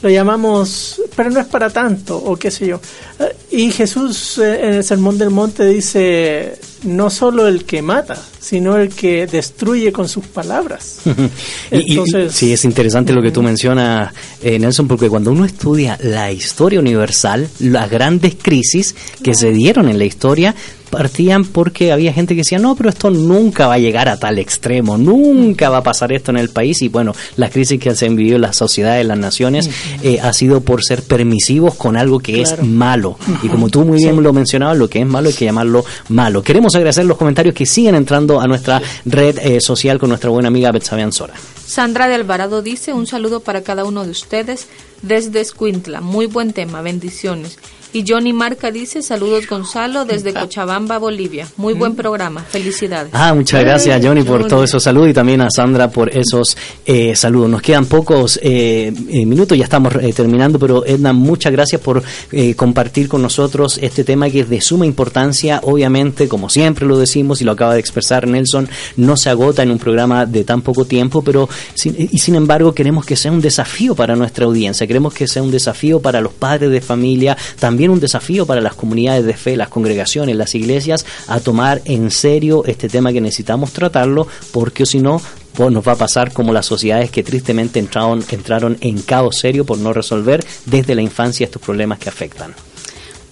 [0.02, 2.80] lo llamamos, pero no es para tanto, o qué sé yo.
[3.18, 8.16] Eh, Y Jesús eh, en el Sermón del Monte dice, no solo el que mata,
[8.40, 11.00] sino el que destruye con sus palabras.
[11.72, 15.44] Y- y- Entonces- sí, es interesante lo que tú mencionas, eh, Nelson, porque cuando uno
[15.44, 20.54] estudia la historia universal, las grandes crisis que se dieron en la historia
[20.90, 24.38] partían porque había gente que decía, no, pero esto nunca va a llegar a tal
[24.38, 26.82] extremo, nunca va a pasar esto en el país.
[26.82, 29.68] Y bueno, las crisis que se han vivido en las sociedades, en las naciones,
[30.02, 32.62] eh, ha sido por ser permisivos con algo que Claro.
[32.62, 33.18] es malo.
[33.42, 36.42] Y como tú muy bien lo mencionabas, lo que es malo hay que llamarlo malo.
[36.42, 40.48] Queremos agradecer los comentarios que siguen entrando a nuestra red eh, social con nuestra buena
[40.48, 41.34] amiga Betsabe Ansora.
[41.66, 44.66] Sandra de Alvarado dice, un saludo para cada uno de ustedes
[45.02, 46.00] desde Escuintla.
[46.00, 47.58] Muy buen tema, bendiciones.
[47.92, 51.46] Y Johnny Marca dice, saludos Gonzalo desde Cochabamba, Bolivia.
[51.56, 53.10] Muy buen programa, felicidades.
[53.12, 57.14] Ah, muchas gracias Johnny por todos esos saludos y también a Sandra por esos eh,
[57.16, 57.48] saludos.
[57.50, 62.02] Nos quedan pocos eh, eh, minutos, ya estamos eh, terminando, pero Edna, muchas gracias por
[62.32, 65.60] eh, compartir con nosotros este tema que es de suma importancia.
[65.62, 69.70] Obviamente, como siempre lo decimos y lo acaba de expresar Nelson, no se agota en
[69.70, 73.40] un programa de tan poco tiempo, pero sin, y sin embargo queremos que sea un
[73.40, 77.75] desafío para nuestra audiencia, queremos que sea un desafío para los padres de familia, también
[77.90, 82.64] un desafío para las comunidades de fe, las congregaciones, las iglesias, a tomar en serio
[82.66, 85.20] este tema que necesitamos tratarlo, porque si no,
[85.54, 89.64] pues nos va a pasar como las sociedades que tristemente entraron, entraron en caos serio
[89.64, 92.54] por no resolver desde la infancia estos problemas que afectan.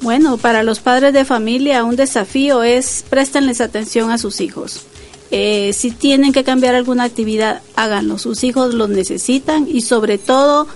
[0.00, 4.82] Bueno, para los padres de familia un desafío es préstenles atención a sus hijos.
[5.30, 8.18] Eh, si tienen que cambiar alguna actividad, háganlo.
[8.18, 10.68] Sus hijos los necesitan y sobre todo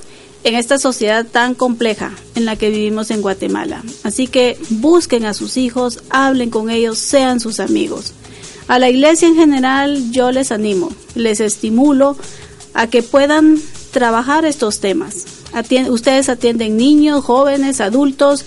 [0.44, 3.82] en esta sociedad tan compleja en la que vivimos en Guatemala.
[4.02, 8.12] Así que busquen a sus hijos, hablen con ellos, sean sus amigos.
[8.68, 12.16] A la iglesia en general yo les animo, les estimulo
[12.74, 13.58] a que puedan
[13.92, 15.24] trabajar estos temas.
[15.88, 18.44] Ustedes atienden niños, jóvenes, adultos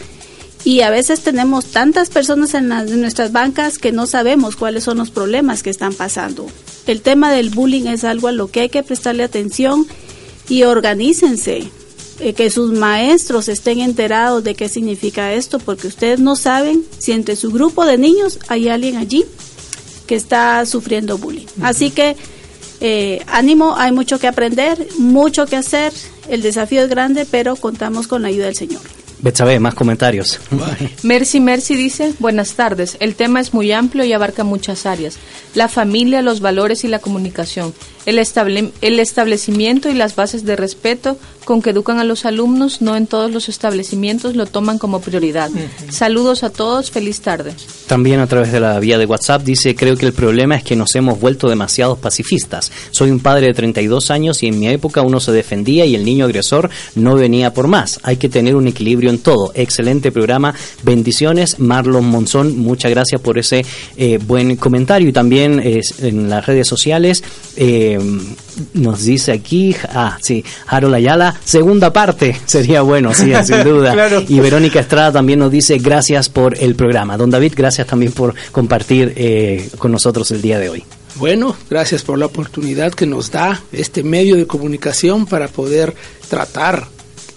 [0.63, 4.99] y a veces tenemos tantas personas en, en nuestras bancas que no sabemos cuáles son
[4.99, 6.45] los problemas que están pasando.
[6.85, 9.87] El tema del bullying es algo a lo que hay que prestarle atención
[10.47, 11.71] y organícense,
[12.21, 17.11] eh, que sus maestros estén enterados de qué significa esto, porque ustedes no saben si
[17.13, 19.25] entre su grupo de niños hay alguien allí
[20.05, 21.47] que está sufriendo bullying.
[21.61, 22.15] Así que
[22.79, 25.93] eh, ánimo, hay mucho que aprender, mucho que hacer,
[26.29, 28.81] el desafío es grande, pero contamos con la ayuda del Señor.
[29.21, 30.39] Betsabe, más comentarios.
[31.03, 35.17] Mercy Mercy dice, buenas tardes, el tema es muy amplio y abarca muchas áreas,
[35.53, 37.73] la familia, los valores y la comunicación.
[38.05, 42.81] el, estable, el establecimiento y las bases de respeto con que educan a los alumnos,
[42.81, 45.49] no en todos los establecimientos lo toman como prioridad.
[45.89, 47.53] Saludos a todos, feliz tarde.
[47.87, 50.75] También a través de la vía de WhatsApp dice, creo que el problema es que
[50.75, 52.71] nos hemos vuelto demasiados pacifistas.
[52.91, 56.05] Soy un padre de 32 años y en mi época uno se defendía y el
[56.05, 57.99] niño agresor no venía por más.
[58.03, 59.51] Hay que tener un equilibrio en todo.
[59.53, 60.55] Excelente programa.
[60.83, 61.59] Bendiciones.
[61.59, 63.63] Marlon Monzón, muchas gracias por ese
[63.97, 65.09] eh, buen comentario.
[65.09, 67.23] Y también eh, en las redes sociales
[67.55, 67.99] eh,
[68.73, 73.95] nos dice aquí, ah, sí, Harold Ayala, segunda parte, sería bueno, sí, sin duda.
[74.27, 77.17] Y Verónica Estrada también nos dice gracias por el programa.
[77.17, 80.83] Don David, gracias también por compartir con nosotros el día de hoy.
[81.15, 85.93] Bueno, gracias por la oportunidad que nos da este medio de comunicación para poder
[86.29, 86.87] tratar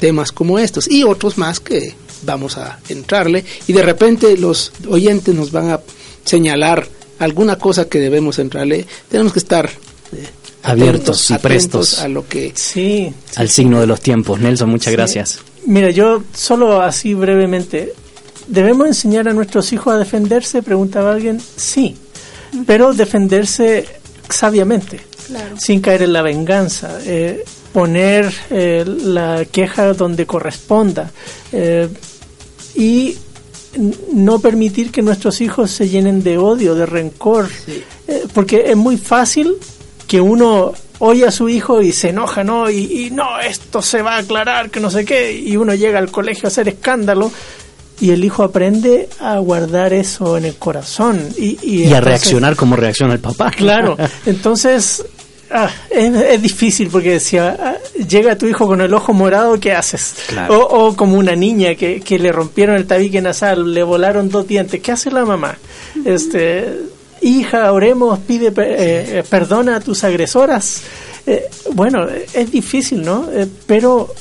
[0.05, 1.95] temas como estos y otros más que
[2.25, 5.81] vamos a entrarle y de repente los oyentes nos van a
[6.27, 6.87] señalar
[7.19, 8.85] alguna cosa que debemos entrarle.
[9.11, 9.65] Tenemos que estar
[10.13, 10.27] eh,
[10.63, 13.15] abiertos y prestos a lo que Sí.
[13.37, 14.41] al signo de los tiempos.
[14.41, 15.39] Nelson, muchas gracias.
[15.65, 17.95] Mira, yo solo así brevemente,
[18.47, 20.63] ¿debemos enseñar a nuestros hijos a defenderse?
[20.63, 21.41] Preguntaba alguien.
[21.57, 21.97] Sí,
[22.67, 23.87] pero defenderse
[24.29, 25.57] sabiamente, Claro.
[25.59, 27.43] sin caer en la venganza, eh,
[27.75, 31.11] poner eh, la queja donde corresponda
[31.53, 31.89] eh,
[32.77, 33.17] y
[34.13, 37.49] no permitir que nuestros hijos se llenen de odio, de rencor,
[38.07, 39.55] Eh, porque es muy fácil
[40.07, 42.71] que uno oye a su hijo y se enoja, ¿no?
[42.71, 45.99] Y, y no, esto se va a aclarar, que no sé qué, y uno llega
[45.99, 47.33] al colegio a hacer escándalo.
[48.01, 51.29] Y el hijo aprende a guardar eso en el corazón.
[51.39, 53.51] Y, y Y a reaccionar como reacciona el papá.
[53.51, 53.97] Claro,
[54.27, 55.03] entonces
[55.51, 57.77] ah, es, es difícil porque si ah,
[58.09, 60.15] llega tu hijo con el ojo morado, ¿qué haces?
[60.29, 60.59] Claro.
[60.59, 64.47] O, o como una niña que, que le rompieron el tabique nasal, le volaron dos
[64.47, 65.57] dientes, ¿qué hace la mamá?
[66.05, 66.81] Este,
[67.21, 70.83] hija, oremos, pide eh, eh, perdona a tus agresoras.
[71.27, 73.31] Eh, bueno, es difícil, ¿no?
[73.33, 74.13] Eh, pero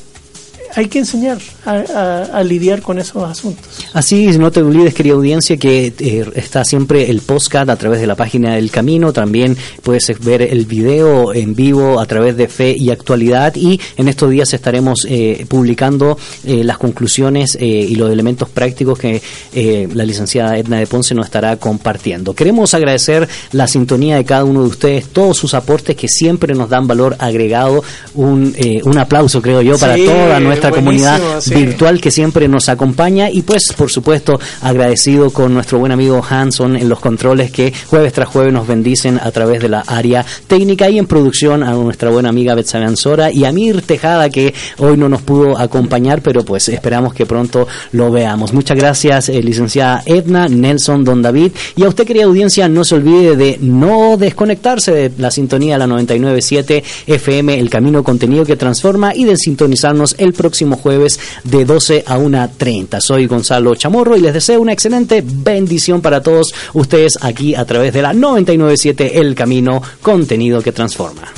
[0.76, 3.66] hay que enseñar a, a- a lidiar con esos asuntos.
[3.94, 8.08] Así, no te olvides, querida audiencia, que eh, está siempre el podcast a través de
[8.08, 9.14] la página del Camino.
[9.14, 13.56] También puedes ver el video en vivo a través de Fe y Actualidad.
[13.56, 18.98] Y en estos días estaremos eh, publicando eh, las conclusiones eh, y los elementos prácticos
[18.98, 19.22] que
[19.54, 22.34] eh, la licenciada Edna de Ponce nos estará compartiendo.
[22.34, 26.70] Queremos agradecer la sintonía de cada uno de ustedes, todos sus aportes que siempre nos
[26.70, 27.84] dan valor agregado.
[28.16, 31.66] Un, eh, un aplauso, creo yo, para Sí, toda nuestra comunidad buenísimo, sí.
[31.66, 36.76] virtual que siempre nos acompaña y pues por supuesto agradecido con nuestro buen amigo Hanson
[36.76, 40.90] en los controles que jueves tras jueves nos bendicen a través de la área técnica
[40.90, 44.98] y en producción a nuestra buena amiga Betsabe Ansora y a Mir Tejada que hoy
[44.98, 48.54] no nos pudo acompañar pero pues esperamos que pronto lo veamos.
[48.54, 52.96] Muchas gracias eh, licenciada Edna, Nelson, Don David y a usted querida audiencia no se
[52.96, 58.56] olvide de no desconectarse de la sintonía de la 997 FM El Camino Contenido que
[58.56, 63.00] Transforma y de sintonizarnos el próximo jueves de 12 a 1.30.
[63.02, 67.94] Soy Gonzalo Chamorro y les deseo una excelente bendición para todos ustedes aquí a través
[67.94, 71.32] de la 997 El Camino Contenido que Transforma.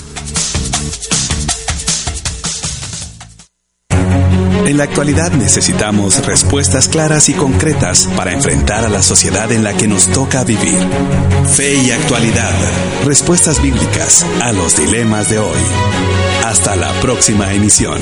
[4.65, 9.73] En la actualidad necesitamos respuestas claras y concretas para enfrentar a la sociedad en la
[9.73, 10.79] que nos toca vivir.
[11.53, 12.51] Fe y actualidad.
[13.05, 15.61] Respuestas bíblicas a los dilemas de hoy.
[16.45, 18.01] Hasta la próxima emisión.